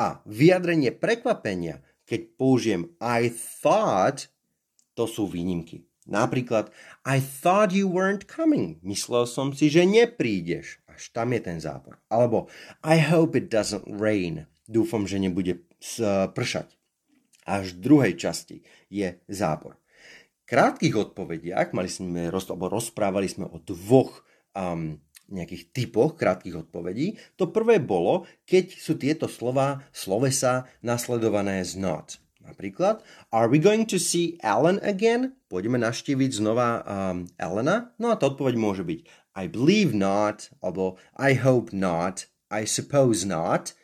a 0.00 0.24
vyjadrenie 0.24 0.88
prekvapenia, 0.96 1.84
keď 2.08 2.20
použijem 2.40 2.82
I 2.96 3.28
thought, 3.28 4.32
to 4.96 5.04
sú 5.04 5.28
výnimky. 5.28 5.84
Napríklad, 6.08 6.72
I 7.06 7.22
thought 7.22 7.76
you 7.76 7.86
weren't 7.86 8.26
coming. 8.26 8.82
Myslel 8.82 9.28
som 9.28 9.54
si, 9.54 9.70
že 9.70 9.86
neprídeš. 9.86 10.82
Až 10.90 11.12
tam 11.14 11.30
je 11.36 11.40
ten 11.44 11.62
zápor. 11.62 12.02
Alebo 12.10 12.50
I 12.82 12.98
hope 12.98 13.38
it 13.38 13.46
doesn't 13.52 13.86
rain. 13.86 14.50
Dúfam, 14.66 15.06
že 15.06 15.22
nebude 15.22 15.62
pršať. 16.34 16.74
Až 17.46 17.76
v 17.76 17.82
druhej 17.84 18.14
časti 18.18 18.66
je 18.90 19.22
zápor. 19.30 19.78
Krátkých 20.50 20.98
odpovediach 20.98 21.70
mali 21.76 21.86
sme, 21.86 22.26
rozprávali 22.32 23.30
sme 23.30 23.46
o 23.46 23.62
dvoch 23.62 24.26
um, 24.50 24.98
nejakých 25.30 25.70
typoch 25.70 26.18
krátkých 26.18 26.66
odpovedí. 26.66 27.16
To 27.38 27.48
prvé 27.48 27.78
bolo, 27.78 28.26
keď 28.44 28.74
sú 28.74 28.98
tieto 28.98 29.30
slova, 29.30 29.86
slovesa 29.94 30.66
nasledované 30.82 31.62
z 31.62 31.78
not. 31.78 32.18
Napríklad, 32.40 33.04
are 33.30 33.46
we 33.46 33.62
going 33.62 33.86
to 33.86 34.00
see 34.00 34.34
Alan 34.42 34.82
again? 34.82 35.38
Pôjdeme 35.46 35.78
naštíviť 35.78 36.40
znova 36.40 36.82
um, 36.82 37.28
Alana? 37.38 37.94
No 38.00 38.10
a 38.10 38.18
tá 38.18 38.26
odpoveď 38.26 38.58
môže 38.58 38.82
byť 38.82 39.06
I 39.38 39.46
believe 39.46 39.94
not, 39.94 40.50
alebo 40.58 40.98
I 41.14 41.38
hope 41.38 41.70
not, 41.70 42.26
I 42.50 42.66
suppose 42.66 43.22
not, 43.22 43.78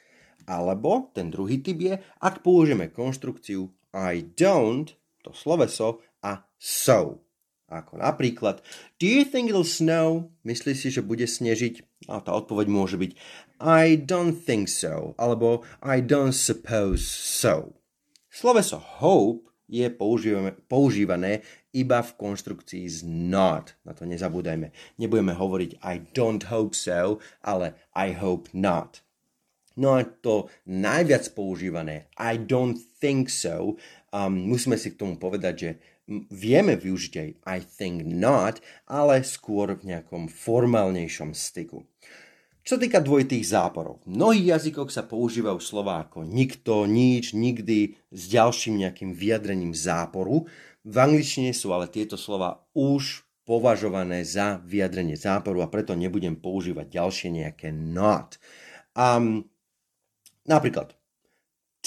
alebo 0.51 1.15
ten 1.15 1.31
druhý 1.31 1.63
typ 1.63 1.79
je, 1.79 1.95
ak 2.23 2.43
použijeme 2.43 2.91
konštrukciu 2.91 3.71
I 3.95 4.27
don't, 4.35 4.91
to 5.23 5.31
sloveso, 5.31 6.03
a 6.23 6.47
so. 6.59 7.26
Ako 7.67 7.99
napríklad, 7.99 8.63
do 9.03 9.11
you 9.11 9.27
think 9.27 9.51
it'll 9.51 9.67
snow? 9.67 10.31
Myslíš 10.47 10.77
si, 10.79 10.89
že 10.95 11.03
bude 11.03 11.27
snežiť? 11.27 12.07
A 12.07 12.23
tá 12.23 12.31
odpoveď 12.31 12.71
môže 12.71 12.95
byť 12.95 13.19
I 13.59 13.99
don't 13.99 14.39
think 14.39 14.71
so, 14.71 15.19
alebo 15.19 15.67
I 15.83 15.99
don't 15.99 16.31
suppose 16.31 17.03
so. 17.11 17.75
Sloveso 18.31 18.79
hope 18.79 19.51
je 19.67 19.91
používané 20.71 21.43
iba 21.75 21.99
v 22.07 22.15
konštrukcii 22.15 22.87
z 22.87 22.99
not. 23.03 23.75
Na 23.83 23.99
to 23.99 24.07
nezabúdajme. 24.07 24.71
Nebudeme 25.03 25.35
hovoriť 25.35 25.83
I 25.83 26.07
don't 26.15 26.47
hope 26.47 26.79
so, 26.79 27.19
ale 27.43 27.75
I 27.99 28.15
hope 28.15 28.47
not. 28.55 29.03
No 29.77 29.93
a 29.99 30.07
to 30.07 30.49
najviac 30.65 31.37
používané 31.37 32.09
I 32.17 32.41
don't 32.41 32.81
think 33.03 33.29
so, 33.29 33.77
um, 34.09 34.33
musíme 34.33 34.81
si 34.81 34.95
k 34.95 35.01
tomu 35.03 35.21
povedať, 35.21 35.55
že 35.59 35.71
vieme 36.31 36.79
využiť 36.79 37.15
aj 37.19 37.29
I 37.45 37.59
think 37.63 38.07
not, 38.07 38.63
ale 38.87 39.27
skôr 39.27 39.75
v 39.75 39.95
nejakom 39.95 40.31
formálnejšom 40.31 41.35
styku. 41.35 41.83
Čo 42.67 42.79
sa 42.79 42.83
týka 42.83 42.99
dvojitých 42.99 43.47
záporov, 43.47 44.03
v 44.03 44.19
mnohých 44.19 44.59
jazykoch 44.59 44.91
sa 44.91 45.07
používajú 45.07 45.63
slova 45.63 46.03
ako 46.03 46.27
nikto, 46.27 46.83
nič, 46.91 47.31
nikdy 47.31 47.95
s 48.11 48.23
ďalším 48.27 48.83
nejakým 48.83 49.15
vyjadrením 49.15 49.71
záporu. 49.71 50.51
V 50.83 50.97
angličtine 50.99 51.55
sú 51.55 51.71
ale 51.71 51.87
tieto 51.87 52.19
slova 52.19 52.67
už 52.75 53.23
považované 53.47 54.27
za 54.27 54.59
vyjadrenie 54.67 55.15
záporu 55.15 55.63
a 55.63 55.71
preto 55.71 55.95
nebudem 55.95 56.35
používať 56.35 56.91
ďalšie 56.91 57.29
nejaké 57.31 57.71
not. 57.71 58.43
Um, 58.99 59.47
napríklad, 60.51 60.99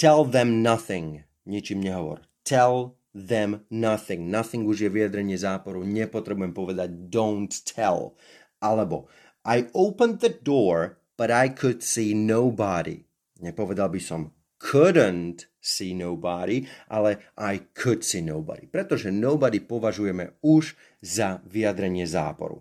tell 0.00 0.24
them 0.24 0.64
nothing, 0.64 1.28
ničím 1.44 1.84
nehovor. 1.84 2.24
Tell 2.40 2.96
them 3.14 3.66
nothing. 3.70 4.30
Nothing 4.30 4.66
už 4.66 4.86
je 4.86 4.90
vyjadrenie 4.90 5.38
záporu, 5.38 5.82
nepotrebujem 5.82 6.54
povedať 6.54 7.10
don't 7.10 7.50
tell. 7.66 8.14
Alebo 8.62 9.10
I 9.42 9.72
opened 9.72 10.20
the 10.20 10.30
door, 10.30 11.00
but 11.16 11.32
I 11.32 11.48
could 11.50 11.80
see 11.82 12.12
nobody. 12.12 13.08
Nepovedal 13.40 13.88
by 13.88 14.00
som 14.00 14.36
couldn't 14.60 15.48
see 15.60 15.96
nobody, 15.96 16.68
ale 16.92 17.16
I 17.40 17.64
could 17.72 18.04
see 18.04 18.20
nobody. 18.20 18.68
Pretože 18.68 19.08
nobody 19.08 19.64
považujeme 19.64 20.36
už 20.44 20.76
za 21.00 21.40
vyjadrenie 21.48 22.04
záporu. 22.04 22.60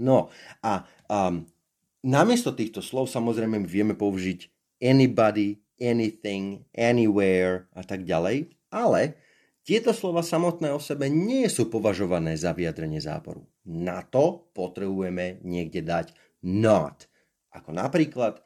No 0.00 0.32
a 0.64 0.88
um, 1.06 1.44
namiesto 2.00 2.50
týchto 2.56 2.80
slov 2.80 3.12
samozrejme 3.12 3.62
vieme 3.68 3.94
použiť 3.94 4.48
anybody, 4.80 5.60
anything, 5.78 6.64
anywhere 6.74 7.68
a 7.76 7.84
tak 7.84 8.02
ďalej, 8.08 8.50
ale 8.72 9.20
tieto 9.64 9.96
slova 9.96 10.20
samotné 10.20 10.70
o 10.70 10.78
sebe 10.78 11.08
nie 11.08 11.48
sú 11.48 11.72
považované 11.72 12.36
za 12.36 12.52
vyjadrenie 12.52 13.00
záporu. 13.00 13.48
Na 13.64 14.04
to 14.04 14.52
potrebujeme 14.52 15.40
niekde 15.40 15.80
dať 15.80 16.12
not. 16.44 17.08
Ako 17.56 17.72
napríklad 17.72 18.44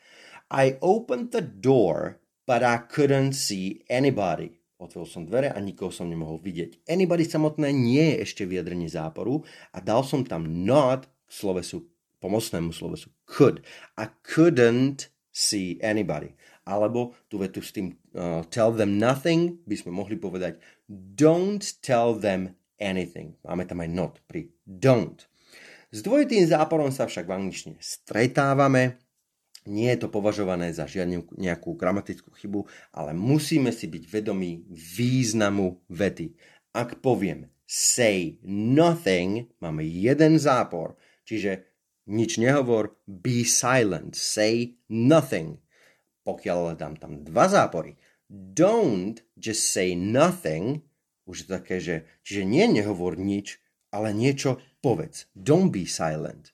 I 0.48 0.80
opened 0.80 1.34
the 1.34 1.44
door, 1.44 2.22
but 2.48 2.64
I 2.64 2.80
couldn't 2.86 3.36
see 3.36 3.84
anybody. 3.90 4.62
Otvoril 4.78 5.10
som 5.10 5.26
dvere 5.26 5.50
a 5.50 5.58
nikoho 5.58 5.90
som 5.90 6.06
nemohol 6.06 6.38
vidieť. 6.38 6.86
Anybody 6.86 7.26
samotné 7.26 7.74
nie 7.74 8.14
je 8.14 8.22
ešte 8.22 8.46
vyjadrenie 8.46 8.86
záporu 8.86 9.42
a 9.74 9.82
dal 9.82 10.06
som 10.06 10.22
tam 10.22 10.46
not 10.46 11.10
k 11.26 11.30
slovesu, 11.34 11.90
pomocnému 12.22 12.70
slovesu 12.70 13.10
could. 13.28 13.60
I 13.98 14.08
couldn't 14.24 15.10
see 15.34 15.76
anybody. 15.84 16.32
Alebo 16.64 17.16
tu 17.28 17.40
vetu 17.40 17.60
s 17.60 17.72
tým 17.72 17.96
uh, 18.16 18.44
tell 18.48 18.72
them 18.72 18.96
nothing 18.96 19.60
by 19.68 19.76
sme 19.76 19.92
mohli 19.92 20.16
povedať 20.16 20.60
don't 20.88 21.62
tell 21.84 22.16
them 22.16 22.56
anything. 22.80 23.36
Máme 23.44 23.68
tam 23.68 23.84
aj 23.84 23.90
not 23.92 24.14
pri 24.24 24.48
don't. 24.64 25.28
S 25.88 26.04
dvojitým 26.04 26.44
záporom 26.44 26.92
sa 26.92 27.08
však 27.08 27.24
v 27.28 27.36
angličtine 27.36 27.78
stretávame. 27.80 29.00
Nie 29.68 29.96
je 29.96 30.04
to 30.04 30.08
považované 30.08 30.72
za 30.72 30.88
žiadnu 30.88 31.28
nejakú 31.36 31.76
gramatickú 31.76 32.32
chybu, 32.32 32.64
ale 32.96 33.12
musíme 33.12 33.68
si 33.68 33.84
byť 33.84 34.04
vedomí 34.08 34.64
významu 34.72 35.84
vety. 35.92 36.32
Ak 36.72 37.04
poviem 37.04 37.52
say 37.68 38.40
nothing, 38.48 39.44
máme 39.60 39.84
jeden 39.84 40.40
zápor, 40.40 40.96
čiže 41.28 41.68
nič 42.08 42.40
nehovor, 42.40 42.96
be 43.04 43.44
silent, 43.44 44.16
say 44.16 44.80
nothing. 44.88 45.60
Pokiaľ 46.24 46.80
dám 46.80 46.96
tam 46.96 47.20
dva 47.20 47.48
zápory, 47.52 48.00
don't 48.28 49.20
just 49.36 49.72
say 49.72 49.96
nothing, 49.96 50.84
už 51.28 51.44
je 51.44 51.46
také, 51.48 51.76
že, 51.80 52.08
čiže 52.24 52.44
nie 52.44 52.64
nehovor 52.68 53.16
nič, 53.16 53.60
ale 53.92 54.12
niečo 54.12 54.60
povedz. 54.80 55.28
Don't 55.32 55.72
be 55.72 55.88
silent. 55.88 56.52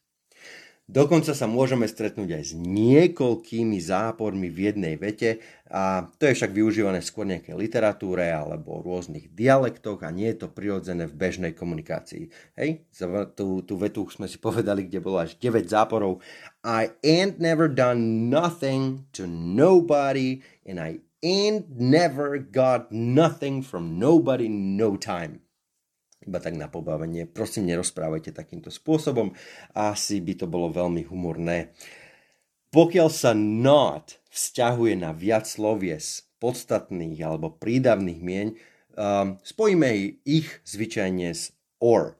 Dokonca 0.85 1.33
sa 1.33 1.49
môžeme 1.49 1.89
stretnúť 1.89 2.37
aj 2.37 2.45
s 2.45 2.53
niekoľkými 2.61 3.81
zápormi 3.81 4.53
v 4.53 4.69
jednej 4.69 5.01
vete 5.01 5.41
a 5.73 6.05
to 6.21 6.29
je 6.29 6.37
však 6.37 6.53
využívané 6.53 7.01
skôr 7.01 7.25
nejakej 7.25 7.57
literatúre 7.57 8.29
alebo 8.29 8.85
rôznych 8.85 9.33
dialektoch 9.33 10.05
a 10.05 10.13
nie 10.13 10.29
je 10.29 10.45
to 10.45 10.53
prirodzené 10.53 11.09
v 11.09 11.17
bežnej 11.17 11.57
komunikácii. 11.57 12.29
Hej, 12.61 12.85
tú, 13.33 13.65
tú 13.65 13.75
vetu 13.81 14.05
sme 14.13 14.29
si 14.29 14.37
povedali, 14.37 14.85
kde 14.85 15.01
bolo 15.01 15.25
až 15.25 15.41
9 15.41 15.65
záporov. 15.65 16.21
I 16.61 16.93
ain't 17.01 17.41
never 17.41 17.65
done 17.65 18.29
nothing 18.29 19.09
to 19.17 19.25
nobody 19.25 20.45
and 20.69 20.77
I 20.77 21.01
ain't 21.25 21.73
never 21.81 22.37
got 22.37 22.93
nothing 22.93 23.65
from 23.65 23.97
nobody 23.97 24.53
no 24.53 25.01
time 25.01 25.41
iba 26.25 26.41
tak 26.41 26.57
na 26.57 26.73
pobavenie. 26.73 27.29
Prosím, 27.29 27.69
nerozprávajte 27.69 28.33
takýmto 28.33 28.73
spôsobom. 28.73 29.37
Asi 29.77 30.25
by 30.25 30.35
to 30.41 30.47
bolo 30.49 30.73
veľmi 30.73 31.05
humorné. 31.05 31.77
Pokiaľ 32.73 33.09
sa 33.13 33.37
not 33.37 34.19
vzťahuje 34.35 34.99
na 34.99 35.15
viac 35.15 35.47
slovies 35.47 36.27
podstatných 36.43 37.23
alebo 37.23 37.55
prídavných 37.55 38.21
mieň, 38.21 38.47
um, 38.99 39.39
spojíme 39.47 40.19
ich 40.27 40.49
zvyčajne 40.67 41.31
s 41.31 41.55
or. 41.79 42.19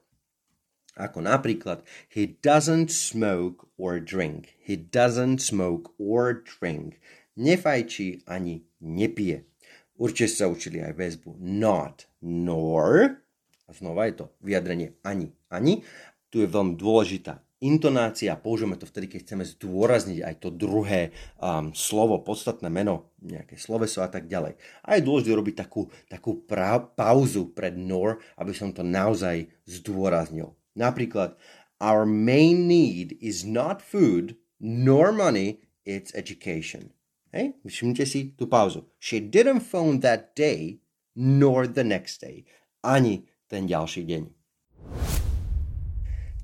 Ako 0.95 1.19
napríklad, 1.27 1.83
he 2.07 2.39
doesn't 2.39 2.87
smoke 2.87 3.67
or 3.75 3.99
drink. 3.99 4.55
He 4.63 4.79
doesn't 4.79 5.43
smoke 5.43 5.91
or 5.99 6.39
drink. 6.39 7.03
Nefajčí 7.35 8.23
ani 8.31 8.63
nepije. 8.85 9.49
Určite 9.97 10.29
sa 10.29 10.45
učili 10.45 10.83
aj 10.85 10.93
väzbu 10.93 11.41
not, 11.41 12.05
nor, 12.21 13.17
a 13.65 13.69
znova 13.73 14.05
je 14.05 14.21
to 14.21 14.25
vyjadrenie 14.45 14.93
ani, 15.01 15.33
ani. 15.49 15.81
Tu 16.29 16.43
je 16.43 16.51
veľmi 16.51 16.77
dôležitá 16.77 17.41
intonácia, 17.63 18.35
použijeme 18.35 18.75
to 18.77 18.85
vtedy, 18.85 19.07
keď 19.07 19.19
chceme 19.25 19.45
zdôrazniť 19.47 20.19
aj 20.21 20.35
to 20.43 20.49
druhé 20.51 21.15
um, 21.39 21.71
slovo, 21.71 22.21
podstatné 22.21 22.67
meno, 22.69 23.09
nejaké 23.23 23.57
sloveso 23.57 24.03
a 24.03 24.09
tak 24.11 24.27
ďalej. 24.27 24.59
A 24.83 24.99
je 24.99 25.05
dôležité 25.07 25.31
robiť 25.33 25.55
takú, 25.65 25.87
takú 26.11 26.45
pra- 26.45 26.83
pauzu 26.83 27.49
pred 27.55 27.73
nor, 27.73 28.21
aby 28.37 28.53
som 28.53 28.75
to 28.75 28.85
naozaj 28.85 29.47
zdôraznil. 29.65 30.53
Napríklad, 30.75 31.39
our 31.79 32.03
main 32.03 32.67
need 32.67 33.15
is 33.23 33.47
not 33.47 33.79
food, 33.79 34.35
nor 34.59 35.15
money, 35.15 35.63
it's 35.87 36.11
education. 36.13 36.94
Hej, 37.35 37.59
všimnite 37.67 38.07
si 38.07 38.31
tú 38.31 38.47
pauzu. 38.47 38.87
She 38.95 39.19
didn't 39.19 39.67
phone 39.67 39.99
that 39.99 40.39
day, 40.39 40.79
nor 41.19 41.67
the 41.67 41.83
next 41.83 42.23
day. 42.23 42.47
Ani 42.79 43.27
ten 43.51 43.67
ďalší 43.67 44.07
deň. 44.07 44.23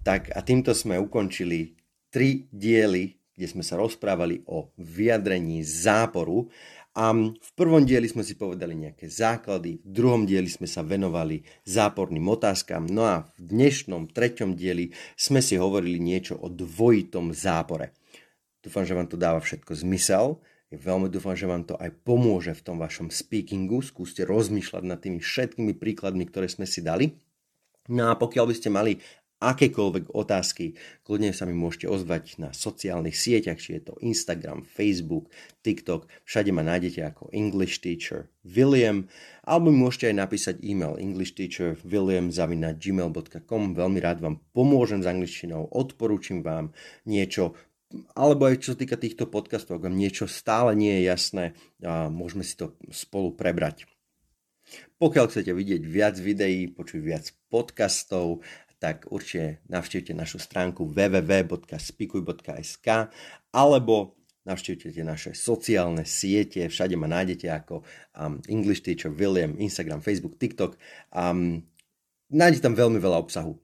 Tak 0.03 0.35
a 0.35 0.39
týmto 0.43 0.75
sme 0.75 0.99
ukončili 0.99 1.79
tri 2.11 2.43
diely, 2.51 3.15
kde 3.31 3.47
sme 3.47 3.63
sa 3.63 3.79
rozprávali 3.79 4.43
o 4.51 4.75
vyjadrení 4.75 5.63
záporu. 5.63 6.51
A 6.91 7.15
v 7.15 7.51
prvom 7.55 7.87
dieli 7.87 8.11
sme 8.11 8.27
si 8.27 8.35
povedali 8.35 8.75
nejaké 8.75 9.07
základy, 9.07 9.79
v 9.79 9.91
druhom 9.95 10.27
dieli 10.27 10.51
sme 10.51 10.67
sa 10.67 10.83
venovali 10.83 11.39
záporným 11.63 12.27
otázkam, 12.27 12.83
no 12.83 13.07
a 13.07 13.31
v 13.39 13.39
dnešnom 13.39 14.11
treťom 14.11 14.59
dieli 14.59 14.91
sme 15.15 15.39
si 15.39 15.55
hovorili 15.55 16.03
niečo 16.03 16.35
o 16.35 16.51
dvojitom 16.51 17.31
zápore. 17.31 17.95
Dúfam, 18.59 18.83
že 18.83 18.91
vám 18.91 19.07
to 19.07 19.15
dáva 19.15 19.39
všetko 19.39 19.71
zmysel. 19.71 20.43
Veľmi 20.71 21.11
dúfam, 21.11 21.35
že 21.35 21.51
vám 21.51 21.67
to 21.67 21.75
aj 21.75 21.91
pomôže 22.07 22.55
v 22.55 22.63
tom 22.63 22.79
vašom 22.79 23.11
speakingu. 23.11 23.83
Skúste 23.83 24.23
rozmýšľať 24.23 24.83
nad 24.87 25.03
tými 25.03 25.19
všetkými 25.19 25.75
príkladmi, 25.75 26.23
ktoré 26.31 26.47
sme 26.47 26.63
si 26.63 26.79
dali. 26.79 27.19
No 27.91 28.07
a 28.07 28.15
pokiaľ 28.15 28.45
by 28.47 28.55
ste 28.55 28.71
mali 28.71 29.03
akékoľvek 29.41 30.13
otázky, 30.13 30.77
kľudne 31.01 31.33
sa 31.33 31.49
mi 31.49 31.57
môžete 31.57 31.89
ozvať 31.89 32.37
na 32.37 32.53
sociálnych 32.53 33.17
sieťach, 33.17 33.57
či 33.57 33.81
je 33.81 33.89
to 33.89 33.97
Instagram, 34.05 34.61
Facebook, 34.61 35.33
TikTok, 35.65 36.05
všade 36.29 36.53
ma 36.53 36.61
nájdete 36.61 37.01
ako 37.01 37.33
English 37.33 37.81
Teacher 37.81 38.29
William, 38.45 39.09
alebo 39.41 39.73
môžete 39.73 40.13
aj 40.13 40.21
napísať 40.21 40.61
e-mail 40.61 40.93
englishteacherwilliam.gmail.com 41.01 43.63
Veľmi 43.73 43.99
rád 43.99 44.21
vám 44.21 44.37
pomôžem 44.53 45.01
s 45.01 45.09
angličtinou, 45.09 45.73
odporúčim 45.73 46.45
vám 46.45 46.69
niečo, 47.09 47.57
alebo 48.15 48.45
aj 48.47 48.63
čo 48.63 48.73
sa 48.73 48.79
týka 48.79 48.95
týchto 48.97 49.27
podcastov, 49.27 49.79
ak 49.79 49.85
vám 49.87 49.97
niečo 49.99 50.27
stále 50.27 50.75
nie 50.75 51.01
je 51.01 51.03
jasné, 51.07 51.43
môžeme 52.09 52.43
si 52.43 52.55
to 52.55 52.73
spolu 52.91 53.35
prebrať. 53.35 53.85
Pokiaľ 55.01 55.25
chcete 55.27 55.51
vidieť 55.51 55.81
viac 55.83 56.15
videí, 56.15 56.71
počuť 56.71 56.99
viac 57.03 57.27
podcastov, 57.51 58.41
tak 58.81 59.05
určite 59.13 59.61
navštívte 59.69 60.15
našu 60.17 60.39
stránku 60.41 60.89
www.spikuj.sk 60.89 62.87
alebo 63.53 64.15
navštívte 64.41 65.03
naše 65.05 65.37
sociálne 65.37 66.01
siete, 66.01 66.65
všade 66.65 66.97
ma 66.97 67.05
nájdete 67.05 67.45
ako 67.45 67.85
um, 68.17 68.41
English 68.49 68.81
Teacher 68.81 69.13
William, 69.13 69.53
Instagram, 69.61 70.01
Facebook, 70.01 70.41
TikTok. 70.41 70.81
Um, 71.13 71.61
nájdete 72.33 72.65
tam 72.65 72.73
veľmi 72.73 72.97
veľa 72.97 73.21
obsahu. 73.21 73.61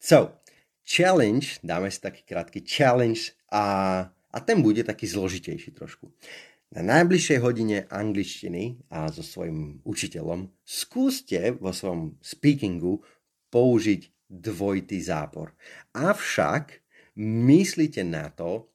So, 0.00 0.39
challenge, 0.90 1.62
dáme 1.62 1.86
si 1.86 2.02
taký 2.02 2.26
krátky 2.26 2.66
challenge 2.66 3.38
a, 3.54 3.64
a 4.10 4.38
ten 4.42 4.58
bude 4.58 4.82
taký 4.82 5.06
zložitejší 5.06 5.70
trošku. 5.70 6.10
Na 6.70 6.82
najbližšej 6.82 7.38
hodine 7.42 7.78
angličtiny 7.90 8.90
a 8.90 9.10
so 9.10 9.22
svojím 9.22 9.82
učiteľom 9.86 10.50
skúste 10.62 11.54
vo 11.58 11.70
svojom 11.70 12.18
speakingu 12.22 13.02
použiť 13.50 14.30
dvojitý 14.30 15.02
zápor. 15.02 15.54
Avšak 15.94 16.78
myslíte 17.18 18.06
na 18.06 18.30
to, 18.30 18.70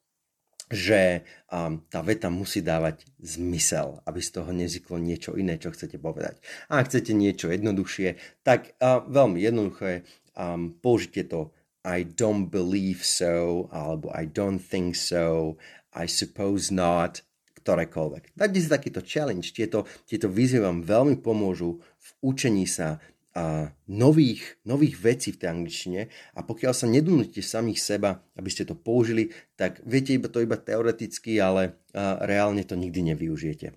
že 0.67 1.23
um, 1.47 1.80
tá 1.88 2.01
veta 2.01 2.28
musí 2.28 2.60
dávať 2.60 3.06
zmysel, 3.21 4.01
aby 4.04 4.19
z 4.19 4.30
toho 4.34 4.49
nezvyklo 4.49 4.97
niečo 4.97 5.38
iné, 5.38 5.62
čo 5.62 5.71
chcete 5.71 6.01
povedať. 6.01 6.41
A 6.67 6.82
ak 6.82 6.89
chcete 6.89 7.13
niečo 7.13 7.54
jednoduchšie, 7.54 8.41
tak 8.41 8.73
uh, 8.82 9.06
veľmi 9.06 9.39
jednoduché, 9.39 10.04
um, 10.36 10.73
použite 10.73 11.30
to 11.30 11.54
I 11.86 12.02
don't 12.02 12.50
believe 12.50 13.06
so, 13.06 13.69
alebo 13.69 14.10
I 14.10 14.26
don't 14.26 14.58
think 14.58 14.98
so, 14.98 15.56
I 15.93 16.10
suppose 16.10 16.74
not, 16.74 17.21
ktorékoľvek. 17.62 18.34
Dajte 18.34 18.58
si 18.58 18.69
takýto 18.69 19.02
challenge, 19.06 19.54
tieto, 19.54 19.86
tieto 20.10 20.26
výzvy 20.26 20.65
vám 20.65 20.82
veľmi 20.82 21.21
pomôžu 21.21 21.78
v 21.82 22.10
učení 22.26 22.65
sa 22.65 22.98
a 23.36 23.67
nových, 23.91 24.56
nových 24.63 24.95
vecí 24.95 25.36
v 25.36 25.43
tej 25.43 25.50
angličtine 25.52 26.02
a 26.08 26.39
pokiaľ 26.39 26.71
sa 26.71 26.88
nedunúte 26.88 27.43
samých 27.43 27.84
seba, 27.84 28.24
aby 28.39 28.48
ste 28.48 28.63
to 28.63 28.80
použili, 28.80 29.28
tak 29.60 29.84
viete 29.84 30.15
iba 30.15 30.32
to 30.32 30.39
iba 30.39 30.56
teoreticky, 30.56 31.36
ale 31.43 31.76
a, 31.91 32.24
reálne 32.24 32.63
to 32.63 32.80
nikdy 32.80 33.12
nevyužijete. 33.12 33.76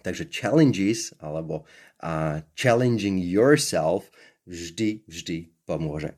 Takže 0.00 0.32
challenges 0.32 1.12
alebo 1.20 1.68
a, 2.00 2.40
challenging 2.56 3.20
yourself 3.20 4.08
vždy, 4.48 5.04
vždy 5.04 5.52
pomôže. 5.68 6.16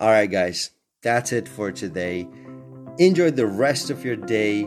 All 0.00 0.10
right, 0.10 0.30
guys, 0.30 0.70
that's 1.02 1.32
it 1.32 1.48
for 1.48 1.72
today. 1.72 2.28
Enjoy 2.98 3.32
the 3.32 3.48
rest 3.48 3.90
of 3.90 4.04
your 4.04 4.14
day 4.14 4.62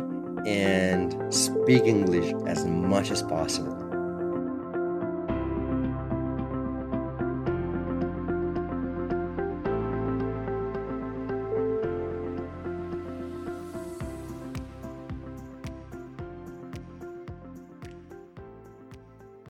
and 0.46 1.34
speak 1.34 1.84
English 1.86 2.34
as 2.48 2.66
much 2.66 3.12
as 3.12 3.24
possible. 3.24 3.81